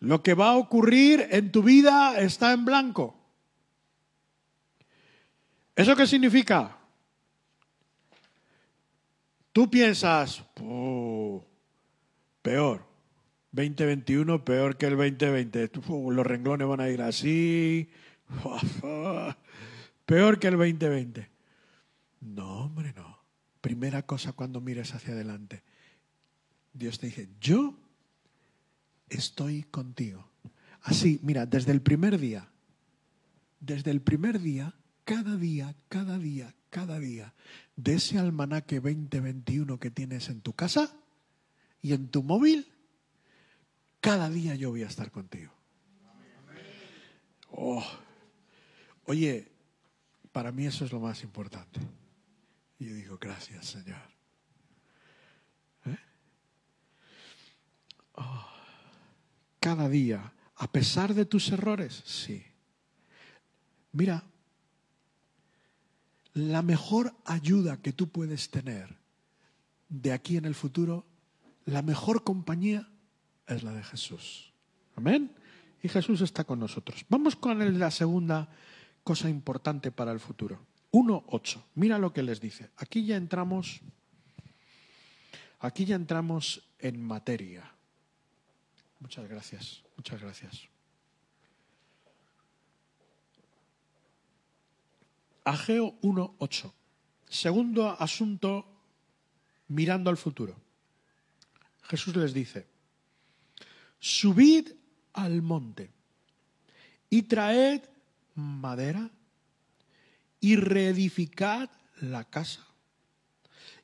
Lo 0.00 0.22
que 0.22 0.34
va 0.34 0.50
a 0.50 0.56
ocurrir 0.56 1.28
en 1.30 1.52
tu 1.52 1.62
vida 1.62 2.18
está 2.18 2.52
en 2.52 2.64
blanco. 2.64 3.16
¿Eso 5.76 5.94
qué 5.94 6.06
significa? 6.06 6.76
Tú 9.52 9.70
piensas, 9.70 10.44
oh, 10.62 11.44
peor, 12.40 12.86
2021 13.52 14.44
peor 14.44 14.76
que 14.76 14.86
el 14.86 14.96
2020, 14.96 15.70
los 16.10 16.26
renglones 16.26 16.68
van 16.68 16.80
a 16.80 16.88
ir 16.88 17.02
así, 17.02 17.90
peor 20.06 20.38
que 20.38 20.46
el 20.48 20.56
2020. 20.56 21.30
No, 22.20 22.64
hombre, 22.64 22.92
no. 22.94 23.18
Primera 23.60 24.02
cosa 24.02 24.32
cuando 24.32 24.60
mires 24.60 24.94
hacia 24.94 25.12
adelante, 25.12 25.62
Dios 26.72 26.98
te 26.98 27.06
dice, 27.06 27.28
yo 27.40 27.74
estoy 29.10 29.64
contigo. 29.64 30.30
Así, 30.82 31.20
mira, 31.22 31.44
desde 31.44 31.72
el 31.72 31.82
primer 31.82 32.18
día, 32.18 32.48
desde 33.60 33.90
el 33.90 34.00
primer 34.00 34.40
día, 34.40 34.74
cada 35.04 35.36
día, 35.36 35.74
cada 35.88 36.18
día, 36.18 36.54
cada 36.70 36.98
día 36.98 37.34
de 37.76 37.94
ese 37.94 38.18
almanaque 38.18 38.80
2021 38.80 39.78
que 39.78 39.90
tienes 39.90 40.28
en 40.28 40.40
tu 40.40 40.54
casa 40.54 40.94
y 41.82 41.92
en 41.92 42.08
tu 42.08 42.22
móvil, 42.22 42.72
cada 44.00 44.30
día 44.30 44.54
yo 44.54 44.70
voy 44.70 44.82
a 44.82 44.86
estar 44.86 45.10
contigo. 45.10 45.52
Oh. 47.50 47.84
Oye, 49.04 49.50
para 50.32 50.52
mí 50.52 50.66
eso 50.66 50.84
es 50.84 50.92
lo 50.92 51.00
más 51.00 51.22
importante. 51.22 51.80
Y 52.78 52.86
yo 52.86 52.94
digo, 52.94 53.18
gracias 53.20 53.66
Señor. 53.66 54.00
¿Eh? 55.86 55.98
Oh. 58.14 58.46
Cada 59.60 59.88
día, 59.88 60.32
a 60.56 60.72
pesar 60.72 61.14
de 61.14 61.26
tus 61.26 61.52
errores, 61.52 62.02
sí. 62.04 62.42
Mira, 63.92 64.24
la 66.32 66.62
mejor 66.62 67.14
ayuda 67.24 67.76
que 67.82 67.92
tú 67.92 68.08
puedes 68.08 68.50
tener 68.50 68.96
de 69.88 70.12
aquí 70.12 70.36
en 70.36 70.44
el 70.44 70.54
futuro, 70.54 71.04
la 71.66 71.82
mejor 71.82 72.24
compañía 72.24 72.88
es 73.46 73.62
la 73.62 73.72
de 73.72 73.82
Jesús. 73.82 74.52
Amén. 74.96 75.32
Y 75.82 75.88
Jesús 75.88 76.20
está 76.20 76.44
con 76.44 76.60
nosotros. 76.60 77.04
Vamos 77.08 77.36
con 77.36 77.78
la 77.78 77.90
segunda 77.90 78.48
cosa 79.02 79.28
importante 79.28 79.90
para 79.90 80.12
el 80.12 80.20
futuro. 80.20 80.64
1.8. 80.92 81.62
Mira 81.74 81.98
lo 81.98 82.12
que 82.12 82.22
les 82.22 82.40
dice. 82.40 82.70
Aquí 82.76 83.04
ya 83.04 83.16
entramos. 83.16 83.80
Aquí 85.58 85.84
ya 85.84 85.96
entramos 85.96 86.62
en 86.78 87.02
materia. 87.02 87.74
Muchas 89.00 89.28
gracias. 89.28 89.82
Muchas 89.96 90.20
gracias. 90.20 90.68
Ageo 95.44 95.98
1.8. 96.02 96.72
Segundo 97.28 97.90
asunto 97.90 98.66
mirando 99.68 100.10
al 100.10 100.16
futuro. 100.16 100.56
Jesús 101.82 102.14
les 102.16 102.34
dice, 102.34 102.66
subid 103.98 104.68
al 105.12 105.42
monte 105.42 105.90
y 107.08 107.22
traed 107.22 107.82
madera 108.34 109.10
y 110.40 110.56
reedificad 110.56 111.68
la 112.00 112.24
casa 112.24 112.66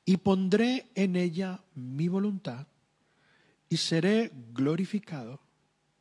y 0.05 0.19
pondré 0.19 0.87
en 0.95 1.17
ella 1.17 1.65
mi 1.75 2.09
voluntad 2.09 2.67
y 3.69 3.77
seré 3.77 4.31
glorificado, 4.53 5.41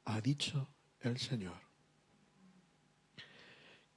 ha 0.06 0.22
dicho 0.22 0.70
el 1.02 1.18
Señor. 1.18 1.58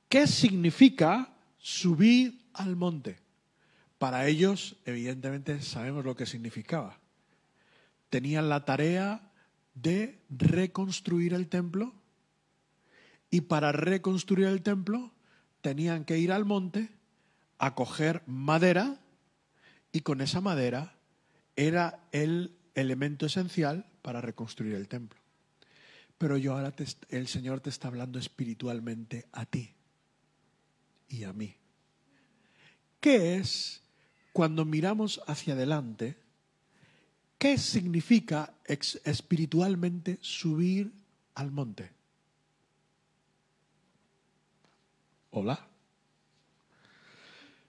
¿Qué 0.08 0.26
significa 0.26 1.34
subir 1.58 2.48
al 2.54 2.76
monte? 2.76 3.18
Para 3.98 4.26
ellos, 4.26 4.76
evidentemente, 4.86 5.60
sabemos 5.60 6.04
lo 6.04 6.16
que 6.16 6.24
significaba. 6.24 6.98
Tenían 8.08 8.48
la 8.48 8.64
tarea 8.64 9.32
de 9.74 10.18
reconstruir 10.30 11.34
el 11.34 11.48
templo 11.48 11.94
y 13.30 13.42
para 13.42 13.72
reconstruir 13.72 14.46
el 14.46 14.62
templo 14.62 15.12
tenían 15.60 16.04
que 16.04 16.18
ir 16.18 16.32
al 16.32 16.44
monte 16.44 16.90
a 17.58 17.74
coger 17.74 18.22
madera 18.26 18.98
y 19.92 20.00
con 20.00 20.20
esa 20.20 20.40
madera 20.40 20.96
era 21.56 22.00
el 22.12 22.57
elemento 22.80 23.26
esencial 23.26 23.86
para 24.02 24.20
reconstruir 24.20 24.74
el 24.74 24.88
templo. 24.88 25.18
Pero 26.16 26.36
yo 26.36 26.54
ahora 26.54 26.74
el 27.10 27.28
Señor 27.28 27.60
te 27.60 27.70
está 27.70 27.88
hablando 27.88 28.18
espiritualmente 28.18 29.26
a 29.32 29.46
ti 29.46 29.72
y 31.08 31.24
a 31.24 31.32
mí. 31.32 31.54
¿Qué 33.00 33.36
es 33.36 33.82
cuando 34.32 34.64
miramos 34.64 35.20
hacia 35.26 35.54
adelante? 35.54 36.16
¿Qué 37.38 37.56
significa 37.56 38.52
espiritualmente 38.66 40.18
subir 40.20 40.92
al 41.34 41.52
monte? 41.52 41.90
Hola. 45.30 45.68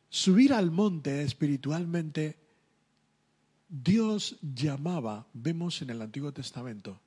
Subir 0.09 0.53
al 0.53 0.71
monte 0.71 1.21
espiritualmente, 1.21 2.35
Dios 3.69 4.37
llamaba, 4.41 5.27
vemos 5.33 5.81
en 5.81 5.91
el 5.91 6.01
Antiguo 6.01 6.33
Testamento, 6.33 6.99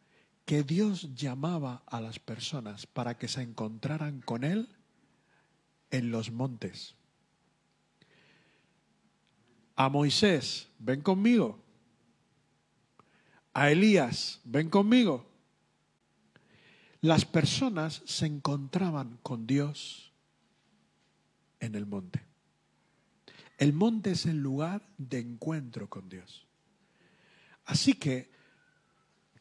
que 0.44 0.62
Dios 0.62 1.14
llamaba 1.14 1.82
a 1.86 2.00
las 2.00 2.18
personas 2.18 2.86
para 2.86 3.18
que 3.18 3.28
se 3.28 3.42
encontraran 3.42 4.20
con 4.20 4.44
Él 4.44 4.68
en 5.90 6.10
los 6.10 6.30
montes. 6.30 6.94
A 9.76 9.88
Moisés, 9.88 10.68
ven 10.78 11.02
conmigo 11.02 11.62
a 13.54 13.70
Elías, 13.70 14.40
ven 14.44 14.70
conmigo. 14.70 15.26
Las 17.00 17.24
personas 17.24 18.02
se 18.04 18.26
encontraban 18.26 19.18
con 19.22 19.46
Dios 19.46 20.12
en 21.60 21.74
el 21.74 21.86
monte. 21.86 22.22
El 23.58 23.72
monte 23.72 24.12
es 24.12 24.26
el 24.26 24.38
lugar 24.38 24.82
de 24.98 25.18
encuentro 25.18 25.88
con 25.88 26.08
Dios. 26.08 26.46
Así 27.64 27.94
que, 27.94 28.30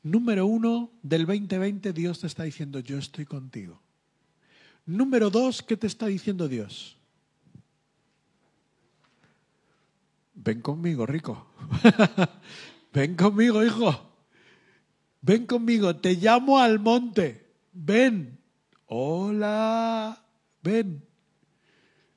número 0.04 0.46
uno 0.46 0.92
del 1.02 1.26
2020, 1.26 1.94
Dios 1.94 2.20
te 2.20 2.28
está 2.28 2.44
diciendo, 2.44 2.80
yo 2.80 2.98
estoy 2.98 3.26
contigo. 3.26 3.82
Número 4.86 5.30
dos, 5.30 5.62
¿qué 5.62 5.78
te 5.78 5.88
está 5.88 6.08
diciendo 6.08 6.48
Dios? 6.48 6.98
Ven 10.34 10.62
conmigo, 10.62 11.06
rico. 11.06 11.48
Ven 12.94 13.16
conmigo, 13.16 13.64
hijo. 13.64 14.12
Ven 15.22 15.46
conmigo, 15.46 15.96
te 15.98 16.16
llamo 16.16 16.60
al 16.60 16.80
monte. 16.80 17.54
Ven. 17.74 18.40
Hola. 18.88 20.26
Ven. 20.64 21.06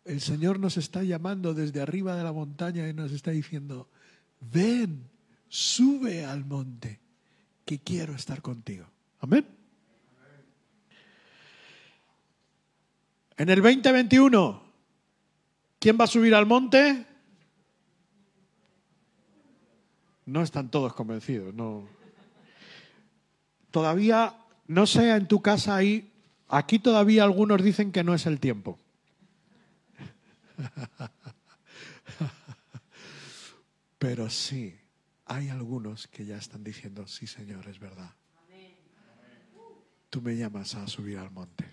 El 0.04 0.20
Señor 0.20 0.58
nos 0.58 0.76
está 0.76 1.02
llamando 1.02 1.54
desde 1.54 1.80
arriba 1.80 2.16
de 2.16 2.24
la 2.24 2.32
montaña 2.32 2.88
y 2.88 2.94
nos 2.94 3.12
está 3.12 3.30
diciendo, 3.30 3.88
ven, 4.40 5.08
sube 5.48 6.24
al 6.24 6.44
monte, 6.44 7.00
que 7.64 7.78
quiero 7.78 8.14
estar 8.14 8.42
contigo. 8.42 8.86
Amén. 9.20 9.46
En 13.36 13.48
el 13.48 13.62
2021, 13.62 14.62
¿quién 15.78 15.96
va 15.98 16.04
a 16.04 16.08
subir 16.08 16.34
al 16.34 16.46
monte? 16.46 17.06
no 20.26 20.42
están 20.42 20.70
todos 20.70 20.92
convencidos. 20.94 21.54
No. 21.54 21.86
Todavía, 23.70 24.34
no 24.66 24.86
sé, 24.86 25.10
en 25.10 25.26
tu 25.26 25.42
casa 25.42 25.76
ahí, 25.76 26.10
aquí 26.48 26.78
todavía 26.78 27.24
algunos 27.24 27.62
dicen 27.62 27.92
que 27.92 28.04
no 28.04 28.14
es 28.14 28.26
el 28.26 28.40
tiempo. 28.40 28.78
Pero 33.98 34.30
sí, 34.30 34.76
hay 35.26 35.48
algunos 35.48 36.06
que 36.08 36.26
ya 36.26 36.36
están 36.36 36.62
diciendo, 36.64 37.06
sí 37.06 37.26
Señor, 37.26 37.66
es 37.68 37.78
verdad. 37.78 38.12
Tú 40.10 40.20
me 40.22 40.36
llamas 40.36 40.74
a 40.74 40.86
subir 40.86 41.18
al 41.18 41.30
monte. 41.30 41.64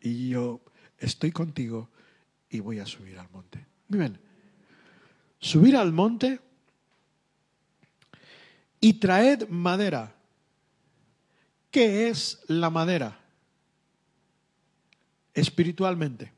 Y 0.00 0.30
yo 0.30 0.62
estoy 0.98 1.32
contigo 1.32 1.90
y 2.48 2.60
voy 2.60 2.78
a 2.78 2.86
subir 2.86 3.18
al 3.18 3.28
monte. 3.30 3.66
Miren, 3.88 4.18
subir 5.38 5.76
al 5.76 5.92
monte 5.92 6.40
y 8.80 8.94
traed 8.94 9.48
madera. 9.48 10.14
¿Qué 11.70 12.08
es 12.08 12.40
la 12.46 12.70
madera? 12.70 13.20
Espiritualmente. 15.34 16.32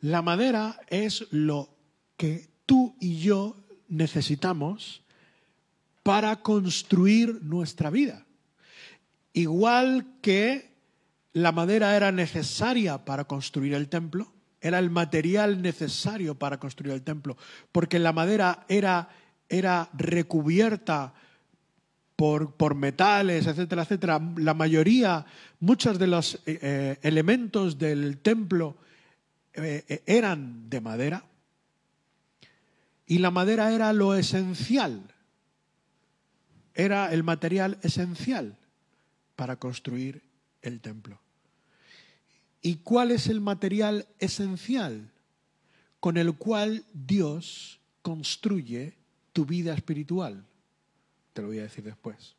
La 0.00 0.22
madera 0.22 0.80
es 0.88 1.26
lo 1.30 1.74
que 2.16 2.48
tú 2.66 2.96
y 3.00 3.20
yo 3.20 3.56
necesitamos 3.88 5.03
para 6.04 6.36
construir 6.36 7.42
nuestra 7.42 7.90
vida. 7.90 8.24
Igual 9.32 10.06
que 10.22 10.70
la 11.32 11.50
madera 11.50 11.96
era 11.96 12.12
necesaria 12.12 13.04
para 13.04 13.24
construir 13.24 13.74
el 13.74 13.88
templo, 13.88 14.32
era 14.60 14.78
el 14.78 14.90
material 14.90 15.60
necesario 15.60 16.36
para 16.36 16.60
construir 16.60 16.94
el 16.94 17.02
templo, 17.02 17.36
porque 17.72 17.98
la 17.98 18.12
madera 18.12 18.64
era, 18.68 19.08
era 19.48 19.88
recubierta 19.94 21.14
por, 22.16 22.74
metales, 22.74 23.46
etcétera, 23.46 23.82
etcétera. 23.82 24.20
La 24.36 24.54
mayoría, 24.54 25.26
muchos 25.60 25.98
de 25.98 26.06
los 26.06 26.36
eh, 26.46 26.58
eh, 26.62 26.98
elementos 27.02 27.78
del 27.78 28.18
templo 28.18 28.76
eh, 29.54 30.02
eran 30.06 30.68
de 30.68 30.80
madera. 30.80 31.24
Y 33.06 33.18
la 33.18 33.30
madera 33.30 33.72
era 33.72 33.92
lo 33.92 34.14
esencial, 34.14 35.13
era 36.74 37.12
el 37.12 37.22
material 37.22 37.78
esencial 37.82 38.58
para 39.36 39.56
construir 39.56 40.22
el 40.62 40.80
templo. 40.80 41.20
¿Y 42.60 42.76
cuál 42.76 43.10
es 43.10 43.28
el 43.28 43.40
material 43.40 44.06
esencial 44.18 45.10
con 46.00 46.16
el 46.16 46.34
cual 46.34 46.84
Dios 46.92 47.80
construye 48.02 48.96
tu 49.32 49.44
vida 49.44 49.74
espiritual? 49.74 50.46
Te 51.32 51.42
lo 51.42 51.48
voy 51.48 51.58
a 51.58 51.64
decir 51.64 51.84
después. 51.84 52.36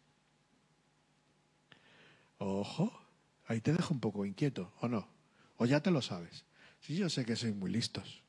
Ojo, 2.37 2.91
ahí 3.47 3.61
te 3.61 3.71
dejo 3.71 3.93
un 3.93 3.99
poco 3.99 4.25
inquieto, 4.25 4.73
¿o 4.81 4.87
no? 4.87 5.07
¿O 5.57 5.65
ya 5.65 5.81
te 5.81 5.91
lo 5.91 6.01
sabes? 6.01 6.43
Sí, 6.81 6.95
yo 6.95 7.09
sé 7.09 7.25
que 7.25 7.35
sois 7.35 7.55
muy 7.55 7.71
listos. 7.71 8.21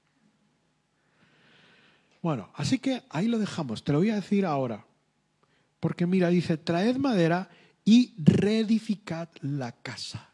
Bueno, 2.23 2.51
así 2.55 2.79
que 2.79 3.03
ahí 3.11 3.29
lo 3.29 3.38
dejamos. 3.38 3.85
Te 3.85 3.92
lo 3.92 3.99
voy 3.99 4.11
a 4.11 4.16
decir 4.16 4.47
ahora. 4.47 4.85
Porque 5.81 6.07
mira, 6.07 6.29
dice, 6.29 6.57
traed 6.57 6.97
madera 6.97 7.49
y 7.85 8.15
reedificad 8.19 9.29
la 9.41 9.73
casa. 9.73 10.31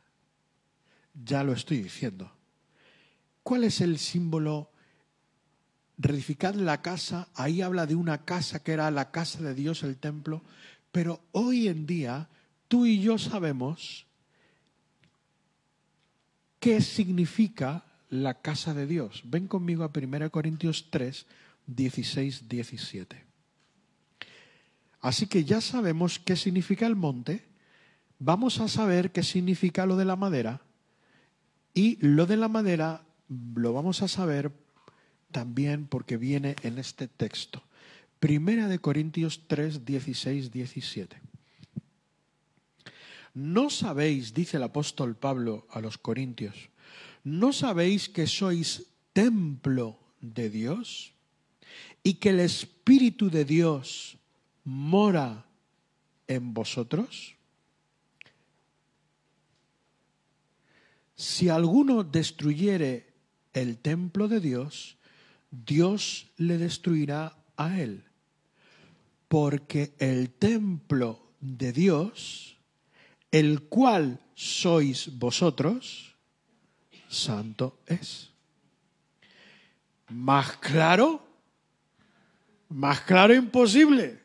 Ya 1.15 1.45
lo 1.45 1.53
estoy 1.53 1.83
diciendo. 1.83 2.33
¿Cuál 3.43 3.65
es 3.65 3.81
el 3.81 3.99
símbolo? 3.99 4.71
Reedificad 5.99 6.55
la 6.55 6.81
casa, 6.81 7.29
ahí 7.35 7.61
habla 7.61 7.87
de 7.87 7.95
una 7.95 8.25
casa 8.25 8.63
que 8.63 8.73
era 8.73 8.91
la 8.91 9.11
casa 9.11 9.43
de 9.43 9.55
Dios, 9.55 9.83
el 9.83 9.99
templo, 9.99 10.43
pero 10.91 11.21
hoy 11.33 11.69
en 11.69 11.87
día 11.87 12.29
tú 12.69 12.87
y 12.87 13.01
yo 13.01 13.19
sabemos 13.19 14.07
qué 16.59 16.81
significa 16.81 17.85
la 18.09 18.41
casa 18.41 18.73
de 18.73 18.87
Dios. 18.87 19.23
Ven 19.25 19.49
conmigo 19.49 19.85
a 19.85 19.91
1 19.95 20.31
Corintios 20.31 20.89
3, 20.91 21.27
16, 21.67 22.49
17. 22.49 23.32
Así 25.03 25.27
que 25.27 25.45
ya 25.45 25.61
sabemos 25.61 26.21
qué 26.21 26.37
significa 26.37 26.87
el 26.87 26.95
monte, 26.95 27.45
vamos 28.21 28.61
a 28.61 28.69
saber 28.69 29.11
qué 29.11 29.25
significa 29.25 29.85
lo 29.85 29.97
de 29.97 30.05
la 30.05 30.15
madera 30.15 30.63
y 31.75 31.99
lo 32.01 32.25
de 32.25 32.37
la 32.37 32.49
madera 32.49 33.03
lo 33.29 33.73
vamos 33.73 34.01
a 34.03 34.09
saber 34.09 34.53
también 35.33 35.87
porque 35.87 36.17
viene 36.17 36.55
en 36.63 36.79
este 36.79 37.09
texto. 37.09 37.63
Primera 38.21 38.69
de 38.69 38.79
Corintios 38.79 39.43
3, 39.49 39.85
16, 39.85 40.53
17. 40.53 41.17
¿No 43.35 43.71
sabéis, 43.71 44.35
dice 44.35 44.59
el 44.59 44.63
apóstol 44.63 45.17
Pablo 45.17 45.67
a 45.71 45.81
los 45.81 45.99
Corintios, 45.99 46.71
¿no 47.25 47.53
sabéis 47.53 48.09
que 48.09 48.29
sois 48.29 48.87
templo 49.13 49.99
de 50.21 50.49
Dios 50.49 51.13
y 52.05 52.15
que 52.15 52.29
el 52.29 52.41
Espíritu 52.41 53.31
de 53.31 53.45
Dios 53.45 54.19
mora 54.65 55.47
en 56.27 56.55
vosotros? 56.55 57.35
Si 61.15 61.49
alguno 61.49 62.05
destruyere 62.05 63.13
el 63.53 63.79
templo 63.79 64.29
de 64.29 64.41
Dios, 64.41 64.97
Dios 65.51 66.31
le 66.37 66.59
destruirá 66.59 67.37
a 67.57 67.79
él, 67.79 68.05
porque 69.29 69.95
el 69.99 70.31
templo 70.31 71.33
de 71.41 71.73
Dios, 71.73 72.57
el 73.31 73.63
cual 73.63 74.21
sois 74.35 75.19
vosotros, 75.19 76.17
santo 77.09 77.79
es. 77.87 78.31
Más 80.09 80.57
claro, 80.57 81.23
más 82.69 83.03
claro 83.03 83.35
imposible. 83.35 84.22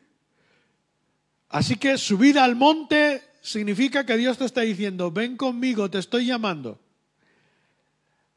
Así 1.48 1.76
que 1.76 1.96
subir 1.96 2.38
al 2.38 2.56
monte 2.56 3.22
significa 3.40 4.04
que 4.04 4.16
Dios 4.16 4.38
te 4.38 4.44
está 4.44 4.60
diciendo, 4.62 5.10
ven 5.10 5.36
conmigo, 5.36 5.90
te 5.90 5.98
estoy 5.98 6.26
llamando. 6.26 6.78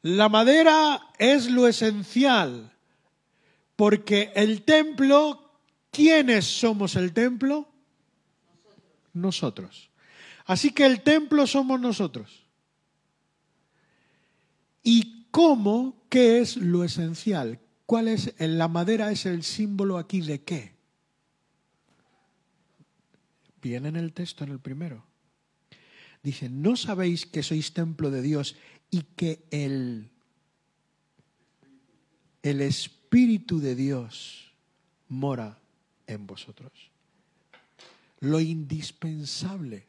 La 0.00 0.28
madera 0.28 1.00
es 1.18 1.50
lo 1.50 1.68
esencial, 1.68 2.72
porque 3.76 4.32
el 4.34 4.62
templo, 4.62 5.52
¿quiénes 5.90 6.46
somos 6.46 6.96
el 6.96 7.12
templo? 7.12 7.68
Nosotros. 9.12 9.90
Así 10.46 10.72
que 10.72 10.86
el 10.86 11.02
templo 11.02 11.46
somos 11.46 11.80
nosotros. 11.80 12.46
¿Y 14.82 15.26
cómo? 15.30 16.02
¿Qué 16.08 16.40
es 16.40 16.56
lo 16.56 16.82
esencial? 16.82 17.60
¿Cuál 17.86 18.08
es? 18.08 18.34
La 18.38 18.68
madera 18.68 19.12
es 19.12 19.26
el 19.26 19.44
símbolo 19.44 19.98
aquí 19.98 20.20
de 20.20 20.42
qué? 20.42 20.71
Viene 23.62 23.88
en 23.88 23.96
el 23.96 24.12
texto, 24.12 24.42
en 24.42 24.50
el 24.50 24.58
primero. 24.58 25.04
Dice, 26.22 26.50
¿no 26.50 26.76
sabéis 26.76 27.26
que 27.26 27.42
sois 27.42 27.72
templo 27.72 28.10
de 28.10 28.20
Dios 28.20 28.56
y 28.90 29.02
que 29.16 29.46
el, 29.50 30.10
el 32.42 32.60
Espíritu 32.60 33.60
de 33.60 33.74
Dios 33.74 34.52
mora 35.08 35.58
en 36.08 36.26
vosotros? 36.26 36.72
Lo 38.18 38.40
indispensable, 38.40 39.86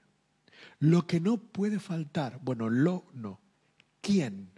lo 0.80 1.06
que 1.06 1.20
no 1.20 1.38
puede 1.38 1.80
faltar, 1.80 2.40
bueno, 2.44 2.70
lo 2.70 3.06
no. 3.14 3.40
¿Quién? 4.02 4.50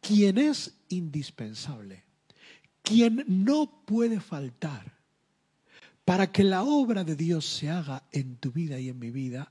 ¿Quién 0.00 0.38
es 0.38 0.74
indispensable? 0.88 2.04
¿Quién 2.82 3.24
no 3.26 3.84
puede 3.86 4.20
faltar? 4.20 4.93
Para 6.04 6.30
que 6.30 6.44
la 6.44 6.62
obra 6.62 7.04
de 7.04 7.16
Dios 7.16 7.46
se 7.46 7.70
haga 7.70 8.02
en 8.12 8.36
tu 8.36 8.52
vida 8.52 8.78
y 8.78 8.88
en 8.90 8.98
mi 8.98 9.10
vida, 9.10 9.50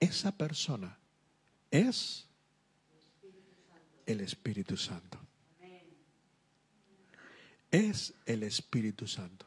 esa 0.00 0.32
persona 0.32 0.98
es 1.70 2.26
el 4.06 4.20
Espíritu 4.20 4.76
Santo. 4.76 5.18
Es 7.70 8.14
el 8.24 8.44
Espíritu 8.44 9.06
Santo. 9.06 9.44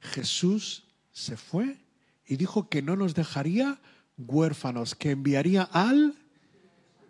Jesús 0.00 0.84
se 1.12 1.36
fue 1.36 1.78
y 2.26 2.36
dijo 2.36 2.68
que 2.68 2.80
no 2.80 2.94
nos 2.94 3.14
dejaría 3.14 3.80
huérfanos, 4.16 4.94
que 4.94 5.10
enviaría 5.10 5.64
al 5.64 6.14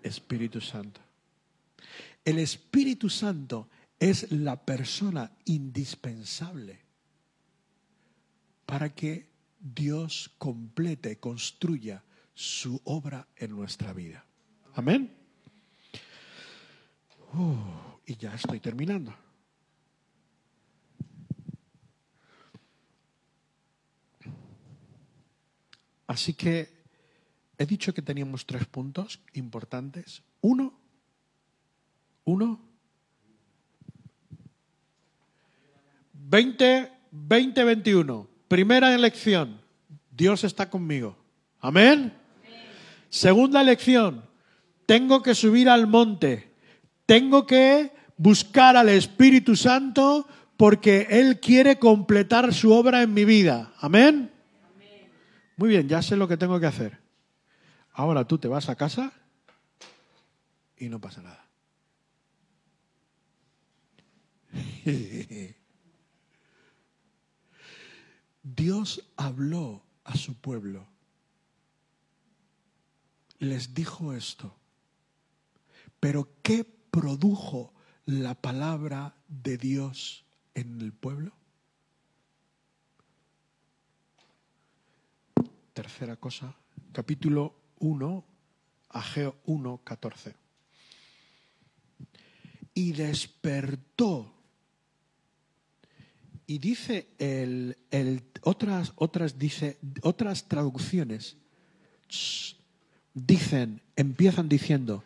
Espíritu 0.02 0.62
Santo. 0.62 1.02
El 2.24 2.38
Espíritu 2.38 3.10
Santo 3.10 3.68
es 3.98 4.32
la 4.32 4.64
persona 4.64 5.30
indispensable 5.44 6.83
para 8.66 8.94
que 8.94 9.28
Dios 9.60 10.30
complete, 10.38 11.18
construya 11.18 12.02
su 12.34 12.80
obra 12.84 13.26
en 13.36 13.50
nuestra 13.50 13.92
vida. 13.92 14.24
Amén. 14.74 15.14
Uh, 17.32 17.56
y 18.06 18.16
ya 18.16 18.34
estoy 18.34 18.60
terminando. 18.60 19.14
Así 26.06 26.34
que 26.34 26.68
he 27.56 27.66
dicho 27.66 27.94
que 27.94 28.02
teníamos 28.02 28.44
tres 28.46 28.66
puntos 28.66 29.20
importantes. 29.32 30.22
Uno, 30.42 30.74
uno, 32.24 32.60
20, 36.12 36.92
20, 37.10 37.64
21. 37.64 38.33
Primera 38.54 38.94
elección, 38.94 39.60
Dios 40.12 40.44
está 40.44 40.70
conmigo. 40.70 41.18
Amén. 41.58 42.16
Segunda 43.10 43.64
lección, 43.64 44.24
tengo 44.86 45.24
que 45.24 45.34
subir 45.34 45.68
al 45.68 45.88
monte, 45.88 46.54
tengo 47.04 47.48
que 47.48 47.90
buscar 48.16 48.76
al 48.76 48.90
Espíritu 48.90 49.56
Santo 49.56 50.28
porque 50.56 51.08
Él 51.10 51.40
quiere 51.40 51.80
completar 51.80 52.54
su 52.54 52.72
obra 52.72 53.02
en 53.02 53.12
mi 53.12 53.24
vida. 53.24 53.72
Amén. 53.80 54.30
Muy 55.56 55.70
bien, 55.70 55.88
ya 55.88 56.00
sé 56.00 56.14
lo 56.14 56.28
que 56.28 56.36
tengo 56.36 56.60
que 56.60 56.66
hacer. 56.66 57.00
Ahora 57.90 58.24
tú 58.24 58.38
te 58.38 58.46
vas 58.46 58.68
a 58.68 58.76
casa 58.76 59.12
y 60.78 60.88
no 60.88 61.00
pasa 61.00 61.22
nada. 61.22 61.44
Dios 68.44 69.10
habló 69.16 69.82
a 70.04 70.16
su 70.16 70.34
pueblo 70.34 70.86
les 73.44 73.74
dijo 73.74 74.12
esto. 74.12 74.54
Pero 76.00 76.28
¿qué 76.42 76.64
produjo 76.64 77.72
la 78.06 78.34
palabra 78.34 79.14
de 79.28 79.56
Dios 79.56 80.24
en 80.54 80.80
el 80.80 80.92
pueblo? 80.92 81.32
Tercera 85.72 86.16
cosa, 86.16 86.54
capítulo 86.92 87.54
1, 87.80 88.24
Ageo 88.90 89.36
1, 89.46 89.80
14. 89.82 90.36
Y 92.74 92.92
despertó. 92.92 94.33
Y 96.46 96.58
dice 96.58 97.08
el, 97.18 97.76
otras, 98.42 98.92
otras, 98.96 99.38
dice, 99.38 99.78
otras 100.02 100.46
traducciones 100.46 101.36
dicen, 103.14 103.80
empiezan 103.96 104.48
diciendo, 104.48 105.04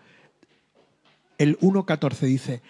el 1.37 1.59
1.14 1.61 2.27
dice, 2.27 2.63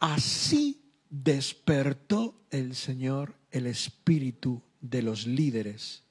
así 0.00 0.80
despertó 1.10 2.40
el 2.50 2.74
Señor 2.74 3.34
el 3.50 3.66
espíritu 3.66 4.62
de 4.80 5.02
los 5.02 5.26
líderes 5.26 6.04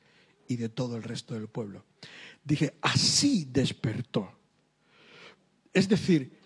y 0.47 0.57
de 0.57 0.69
todo 0.69 0.97
el 0.97 1.03
resto 1.03 1.33
del 1.33 1.47
pueblo. 1.47 1.83
Dije, 2.43 2.75
así 2.81 3.47
despertó. 3.51 4.31
Es 5.73 5.89
decir, 5.89 6.37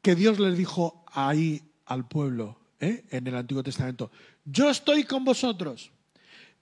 que 0.00 0.14
Dios 0.14 0.38
les 0.38 0.56
dijo 0.56 1.04
ahí 1.12 1.62
al 1.84 2.08
pueblo, 2.08 2.58
¿eh? 2.80 3.04
en 3.10 3.26
el 3.26 3.36
Antiguo 3.36 3.62
Testamento, 3.62 4.10
yo 4.46 4.70
estoy 4.70 5.04
con 5.04 5.24
vosotros. 5.24 5.90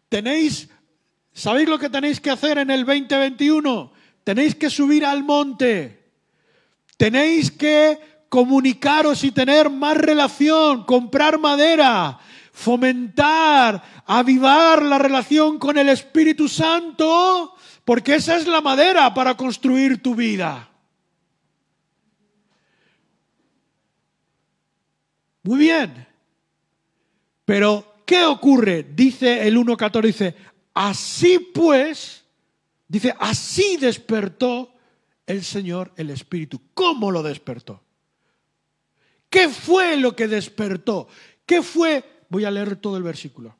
Tenéis, 0.08 0.68
¿sabéis 1.32 1.68
lo 1.68 1.78
que 1.78 1.90
tenéis 1.90 2.18
que 2.18 2.30
hacer 2.30 2.58
en 2.58 2.70
el 2.70 2.84
2021? 2.84 3.92
Tenéis 4.24 4.54
que 4.54 4.70
subir 4.70 5.04
al 5.04 5.22
monte. 5.22 6.02
Tenéis 6.96 7.50
que 7.50 7.98
comunicaros 8.30 9.22
y 9.22 9.30
tener 9.30 9.68
más 9.70 9.96
relación, 9.96 10.84
comprar 10.84 11.38
madera, 11.38 12.18
fomentar, 12.52 14.02
avivar 14.06 14.82
la 14.82 14.98
relación 14.98 15.58
con 15.58 15.76
el 15.76 15.90
Espíritu 15.90 16.48
Santo, 16.48 17.54
porque 17.84 18.14
esa 18.14 18.36
es 18.36 18.46
la 18.46 18.62
madera 18.62 19.12
para 19.12 19.36
construir 19.36 20.02
tu 20.02 20.14
vida. 20.14 20.70
Muy 25.42 25.58
bien. 25.58 26.13
Pero, 27.44 28.02
¿qué 28.06 28.24
ocurre? 28.24 28.86
Dice 28.94 29.46
el 29.46 29.56
1.14, 29.56 30.02
dice, 30.02 30.34
así 30.72 31.38
pues, 31.38 32.24
dice, 32.88 33.14
así 33.18 33.76
despertó 33.76 34.72
el 35.26 35.44
Señor 35.44 35.92
el 35.96 36.10
Espíritu. 36.10 36.60
¿Cómo 36.74 37.10
lo 37.10 37.22
despertó? 37.22 37.82
¿Qué 39.28 39.48
fue 39.48 39.96
lo 39.96 40.14
que 40.14 40.28
despertó? 40.28 41.08
¿Qué 41.46 41.62
fue? 41.62 42.04
Voy 42.28 42.44
a 42.44 42.50
leer 42.50 42.76
todo 42.76 42.96
el 42.96 43.02
versículo. 43.02 43.56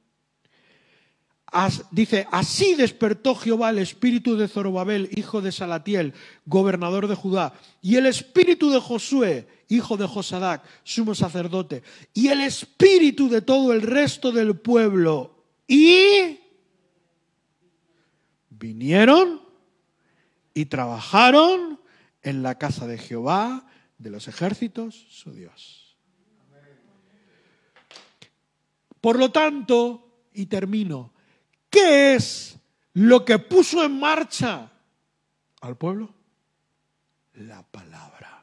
Dice, 1.91 2.27
así 2.33 2.75
despertó 2.75 3.35
Jehová 3.35 3.71
el 3.71 3.79
espíritu 3.79 4.37
de 4.37 4.49
Zorobabel, 4.49 5.09
hijo 5.15 5.41
de 5.41 5.53
Salatiel, 5.53 6.13
gobernador 6.47 7.07
de 7.07 7.15
Judá, 7.15 7.55
y 7.81 7.97
el 7.97 8.07
espíritu 8.07 8.71
de 8.71 8.81
Josué, 8.81 9.47
hijo 9.69 9.97
de 9.97 10.07
Josadac, 10.07 10.65
sumo 10.83 11.15
sacerdote, 11.15 11.83
y 12.13 12.29
el 12.29 12.41
espíritu 12.41 13.29
de 13.29 13.41
todo 13.41 13.73
el 13.73 13.83
resto 13.83 14.33
del 14.33 14.57
pueblo. 14.57 15.45
Y 15.69 16.41
vinieron 18.51 19.41
y 20.55 20.67
trabajaron 20.67 21.81
en 22.23 22.43
la 22.43 22.59
casa 22.59 22.87
de 22.87 22.99
Jehová 22.99 23.67
de 23.99 24.11
los 24.11 24.27
ejércitos, 24.27 25.07
su 25.09 25.33
Dios. 25.33 25.97
Por 29.01 29.19
lo 29.19 29.31
tanto, 29.31 30.29
y 30.33 30.47
termino, 30.47 31.14
¿qué 31.75 32.15
es 32.15 32.57
lo 32.93 33.25
que 33.25 33.39
puso 33.39 33.85
en 33.85 33.99
marcha 33.99 34.71
al 35.61 35.77
pueblo? 35.77 36.15
La 37.35 37.63
palabra 37.63 38.35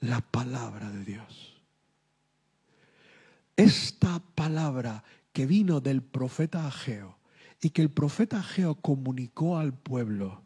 la 0.00 0.20
palabra 0.20 0.90
de 0.90 1.04
Dios. 1.04 1.60
Esta 3.56 4.20
palabra 4.34 5.02
que 5.32 5.46
vino 5.46 5.80
del 5.80 6.02
profeta 6.02 6.66
Ageo 6.66 7.18
y 7.60 7.70
que 7.70 7.82
el 7.82 7.90
profeta 7.90 8.38
Ageo 8.38 8.76
comunicó 8.76 9.58
al 9.58 9.74
pueblo 9.74 10.42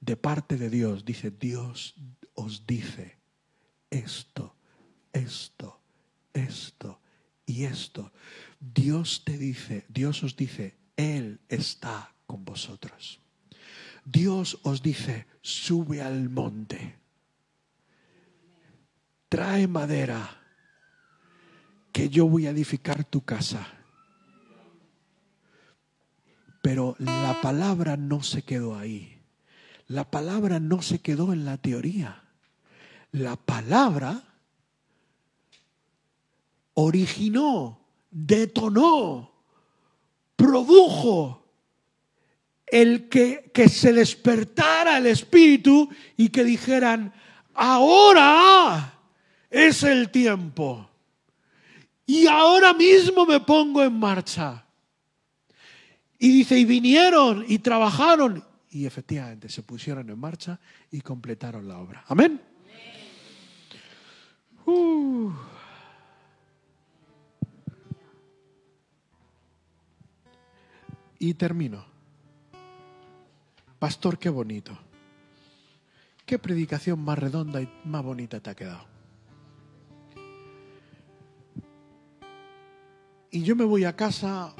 de 0.00 0.16
parte 0.16 0.56
de 0.56 0.68
Dios, 0.68 1.04
dice, 1.04 1.30
Dios 1.30 1.94
os 2.34 2.66
dice 2.66 3.18
esto, 3.90 4.54
esto, 5.12 5.80
esto 6.32 7.00
y 7.46 7.64
esto. 7.64 8.12
Dios 8.60 9.22
te 9.24 9.36
dice, 9.38 9.84
Dios 9.88 10.22
os 10.22 10.36
dice, 10.36 10.76
Él 10.96 11.40
está 11.48 12.14
con 12.26 12.44
vosotros. 12.44 13.20
Dios 14.04 14.60
os 14.62 14.82
dice, 14.82 15.26
sube 15.40 16.02
al 16.02 16.28
monte 16.28 17.00
trae 19.30 19.68
madera, 19.68 20.28
que 21.92 22.08
yo 22.10 22.26
voy 22.26 22.46
a 22.46 22.50
edificar 22.50 23.04
tu 23.04 23.24
casa. 23.24 23.66
Pero 26.62 26.96
la 26.98 27.40
palabra 27.40 27.96
no 27.96 28.22
se 28.22 28.42
quedó 28.42 28.76
ahí. 28.76 29.22
La 29.86 30.10
palabra 30.10 30.60
no 30.60 30.82
se 30.82 30.98
quedó 30.98 31.32
en 31.32 31.44
la 31.44 31.56
teoría. 31.58 32.24
La 33.12 33.36
palabra 33.36 34.22
originó, 36.74 37.79
detonó, 38.10 39.32
produjo 40.36 41.44
el 42.66 43.08
que, 43.08 43.50
que 43.52 43.68
se 43.68 43.92
despertara 43.92 44.98
el 44.98 45.06
espíritu 45.06 45.88
y 46.16 46.28
que 46.28 46.44
dijeran, 46.44 47.12
ahora 47.54 48.94
es 49.50 49.82
el 49.82 50.10
tiempo. 50.10 50.88
Y 52.06 52.26
ahora 52.26 52.74
mismo 52.74 53.26
me 53.26 53.40
pongo 53.40 53.82
en 53.82 53.92
marcha. 53.92 54.64
Y 56.18 56.28
dice, 56.28 56.58
y 56.58 56.64
vinieron 56.64 57.44
y 57.46 57.58
trabajaron. 57.58 58.44
Y 58.70 58.86
efectivamente 58.86 59.48
se 59.48 59.62
pusieron 59.62 60.08
en 60.10 60.18
marcha 60.18 60.60
y 60.90 61.00
completaron 61.00 61.66
la 61.66 61.78
obra. 61.78 62.04
Amén. 62.08 62.40
Uh. 64.66 65.32
Y 71.22 71.34
termino. 71.34 71.84
Pastor, 73.78 74.18
qué 74.18 74.30
bonito. 74.30 74.76
Qué 76.24 76.38
predicación 76.38 76.98
más 77.04 77.18
redonda 77.18 77.60
y 77.60 77.70
más 77.84 78.02
bonita 78.02 78.40
te 78.40 78.48
ha 78.48 78.54
quedado. 78.54 78.86
Y 83.30 83.42
yo 83.42 83.54
me 83.54 83.64
voy 83.64 83.84
a 83.84 83.94
casa, 83.94 84.54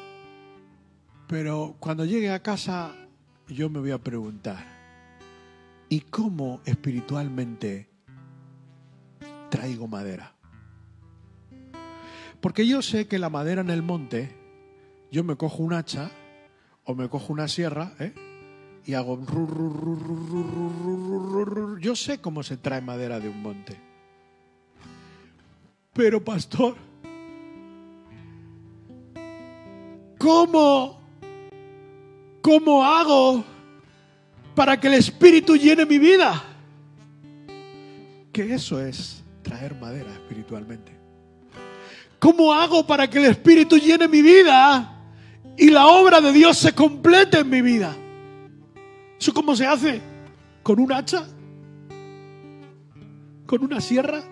pero 1.26 1.76
cuando 1.80 2.04
llegue 2.04 2.30
a 2.30 2.42
casa 2.42 2.94
yo 3.48 3.70
me 3.70 3.80
voy 3.80 3.92
a 3.92 3.98
preguntar, 3.98 4.62
¿y 5.88 6.00
cómo 6.00 6.60
espiritualmente 6.66 7.88
traigo 9.48 9.88
madera? 9.88 10.34
Porque 12.42 12.66
yo 12.66 12.82
sé 12.82 13.08
que 13.08 13.18
la 13.18 13.30
madera 13.30 13.62
en 13.62 13.70
el 13.70 13.82
monte, 13.82 14.36
yo 15.10 15.24
me 15.24 15.36
cojo 15.36 15.62
un 15.62 15.72
hacha 15.72 16.10
o 16.90 16.94
me 16.94 17.08
cojo 17.08 17.32
una 17.32 17.48
sierra 17.48 17.92
¿eh? 17.98 18.12
y 18.86 18.94
hago... 18.94 19.18
Yo 21.80 21.96
sé 21.96 22.20
cómo 22.20 22.42
se 22.42 22.56
trae 22.56 22.80
madera 22.80 23.20
de 23.20 23.28
un 23.28 23.42
monte. 23.42 23.76
Pero 25.92 26.22
pastor, 26.24 26.76
¿Cómo, 30.20 31.00
cómo 32.42 32.84
hago 32.84 33.42
para 34.54 34.78
que 34.78 34.88
el 34.88 34.94
Espíritu 34.94 35.56
llene 35.56 35.86
mi 35.86 35.98
vida? 35.98 36.44
Que 38.30 38.52
eso 38.52 38.78
es 38.78 39.24
traer 39.40 39.74
madera 39.76 40.12
espiritualmente. 40.12 40.92
¿Cómo 42.18 42.52
hago 42.52 42.86
para 42.86 43.08
que 43.08 43.16
el 43.16 43.30
Espíritu 43.30 43.78
llene 43.78 44.08
mi 44.08 44.20
vida 44.20 44.99
y 45.56 45.70
la 45.70 45.86
obra 45.88 46.20
de 46.20 46.32
Dios 46.32 46.56
se 46.58 46.74
complete 46.74 47.40
en 47.40 47.50
mi 47.50 47.62
vida? 47.62 47.96
¿Eso 49.18 49.34
cómo 49.34 49.54
se 49.54 49.66
hace? 49.66 50.00
¿Con 50.62 50.80
un 50.80 50.92
hacha? 50.92 51.26
¿Con 53.46 53.64
una 53.64 53.80
sierra? 53.80 54.22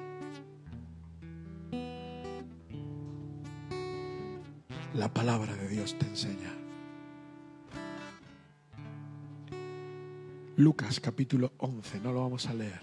la 4.99 5.14
palabra 5.14 5.55
de 5.55 5.68
Dios 5.68 5.97
te 5.97 6.07
enseña. 6.07 6.53
Lucas 10.57 10.99
capítulo 10.99 11.53
11, 11.59 12.01
no 12.01 12.12
lo 12.12 12.23
vamos 12.23 12.47
a 12.47 12.55
leer, 12.55 12.81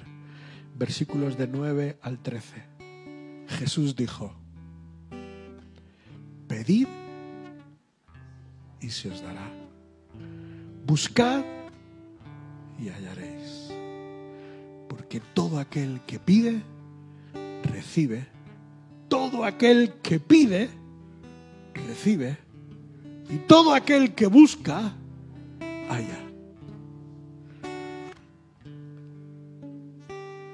versículos 0.76 1.38
de 1.38 1.48
9 1.48 2.00
al 2.02 2.20
13. 2.20 2.64
Jesús 3.50 3.98
dijo, 3.98 4.34
pedid 6.48 6.88
y 8.86 8.90
se 8.92 9.10
os 9.10 9.22
dará. 9.22 9.50
Buscad 10.86 11.44
y 12.80 12.90
hallaréis. 12.90 13.72
Porque 14.88 15.20
todo 15.34 15.60
aquel 15.60 16.02
que 16.06 16.20
pide, 16.20 16.62
recibe. 17.64 18.28
Todo 19.10 19.44
aquel 19.44 19.94
que 20.04 20.20
pide, 20.20 20.70
recibe 21.74 22.38
y 23.30 23.38
todo 23.38 23.74
aquel 23.74 24.14
que 24.14 24.28
busca, 24.28 24.94
haya. 25.90 26.22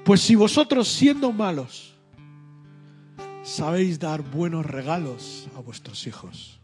Pues 0.04 0.20
si 0.22 0.34
vosotros 0.34 0.88
siendo 0.88 1.32
malos 1.32 1.94
sabéis 3.42 3.98
dar 3.98 4.22
buenos 4.22 4.64
regalos 4.64 5.48
a 5.56 5.60
vuestros 5.60 6.06
hijos, 6.06 6.61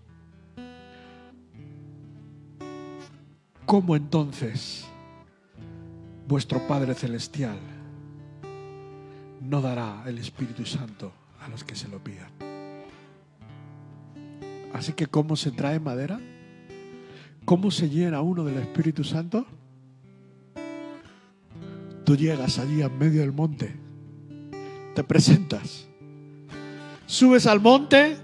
¿cómo 3.68 3.94
entonces 3.96 4.87
vuestro 6.26 6.66
Padre 6.66 6.94
Celestial 6.94 7.59
no 9.42 9.61
dará 9.61 10.04
el 10.07 10.16
Espíritu 10.16 10.64
Santo 10.64 11.12
a 11.38 11.48
los 11.48 11.64
que 11.64 11.76
se 11.76 11.87
lo 11.88 12.02
pidan? 12.02 12.31
Así 14.72 14.94
que, 14.94 15.07
¿cómo 15.07 15.37
se 15.37 15.50
trae 15.50 15.78
madera? 15.81 16.18
¿Cómo 17.44 17.70
se 17.70 17.90
llena 17.90 18.22
uno 18.22 18.42
del 18.42 18.57
Espíritu 18.57 19.04
Santo? 19.04 19.44
Tú 22.07 22.16
llegas 22.16 22.59
allí 22.59 22.81
en 22.81 22.98
medio 22.98 23.20
del 23.20 23.33
monte, 23.33 23.76
te 24.94 25.04
presentas, 25.04 25.87
subes 27.04 27.46
al 27.46 27.61
monte, 27.61 28.16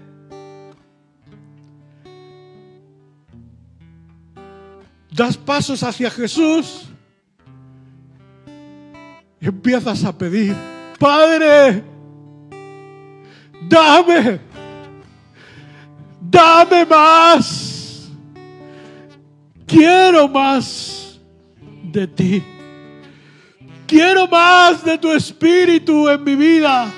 das 5.15 5.37
pasos 5.37 5.81
hacia 5.81 6.11
Jesús 6.11 6.87
y 9.39 9.47
empiezas 9.47 10.03
a 10.03 10.17
pedir, 10.17 10.55
Padre, 10.99 11.83
dame, 13.69 14.39
dame 16.21 16.85
más, 16.85 18.09
quiero 19.65 20.27
más 20.27 21.19
de 21.91 22.07
ti. 22.07 22.43
Quiero 23.87 24.27
más 24.27 24.83
de 24.83 24.97
tu 24.97 25.11
espíritu 25.11 26.09
en 26.09 26.23
mi 26.23 26.35
vida. 26.35 26.91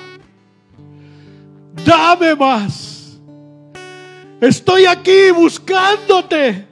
Dame 1.84 2.34
más. 2.34 3.18
Estoy 4.40 4.86
aquí 4.86 5.30
buscándote. 5.34 6.67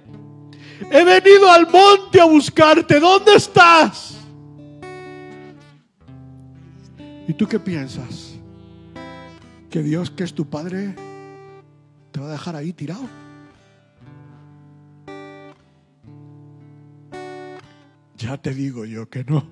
He 0.90 1.04
venido 1.04 1.50
al 1.50 1.68
monte 1.70 2.20
a 2.20 2.24
buscarte. 2.24 3.00
¿Dónde 3.00 3.34
estás? 3.34 4.18
¿Y 7.28 7.32
tú 7.32 7.46
qué 7.46 7.58
piensas? 7.58 8.34
¿Que 9.70 9.82
Dios, 9.82 10.10
que 10.10 10.24
es 10.24 10.32
tu 10.32 10.48
Padre, 10.48 10.94
te 12.12 12.20
va 12.20 12.28
a 12.28 12.32
dejar 12.32 12.56
ahí 12.56 12.72
tirado? 12.72 13.08
Ya 18.16 18.38
te 18.38 18.54
digo 18.54 18.84
yo 18.84 19.08
que 19.08 19.24
no. 19.24 19.46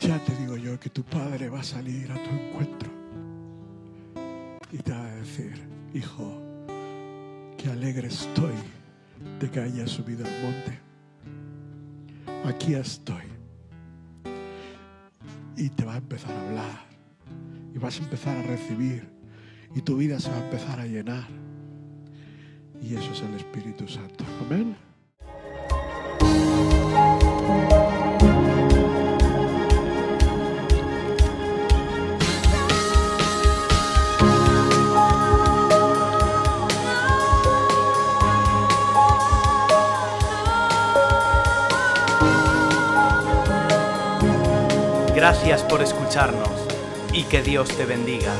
Ya 0.00 0.18
te 0.24 0.34
digo 0.36 0.56
yo 0.56 0.78
que 0.78 0.90
tu 0.90 1.02
padre 1.02 1.48
va 1.48 1.60
a 1.60 1.64
salir 1.64 2.10
a 2.12 2.22
tu 2.22 2.30
encuentro 2.30 2.88
y 4.70 4.78
te 4.78 4.92
va 4.92 5.04
a 5.04 5.14
decir, 5.16 5.52
hijo, 5.92 6.40
que 7.56 7.68
alegre 7.68 8.08
estoy 8.08 8.54
de 9.40 9.50
que 9.50 9.60
hayas 9.60 9.90
subido 9.90 10.24
al 10.24 10.42
monte. 10.42 10.78
Aquí 12.44 12.74
estoy. 12.74 13.22
Y 15.56 15.68
te 15.70 15.84
va 15.84 15.94
a 15.94 15.98
empezar 15.98 16.32
a 16.32 16.48
hablar. 16.48 16.86
Y 17.74 17.78
vas 17.78 17.98
a 18.00 18.04
empezar 18.04 18.36
a 18.36 18.42
recibir. 18.42 19.08
Y 19.74 19.82
tu 19.82 19.96
vida 19.96 20.18
se 20.18 20.30
va 20.30 20.36
a 20.38 20.44
empezar 20.44 20.80
a 20.80 20.86
llenar. 20.86 21.26
Y 22.82 22.94
eso 22.94 23.12
es 23.12 23.22
el 23.22 23.34
Espíritu 23.34 23.88
Santo. 23.88 24.24
Amén. 24.46 24.87
Gracias 45.30 45.62
por 45.64 45.82
escucharnos 45.82 46.48
y 47.12 47.24
que 47.24 47.42
Dios 47.42 47.68
te 47.76 47.84
bendiga. 47.84 48.32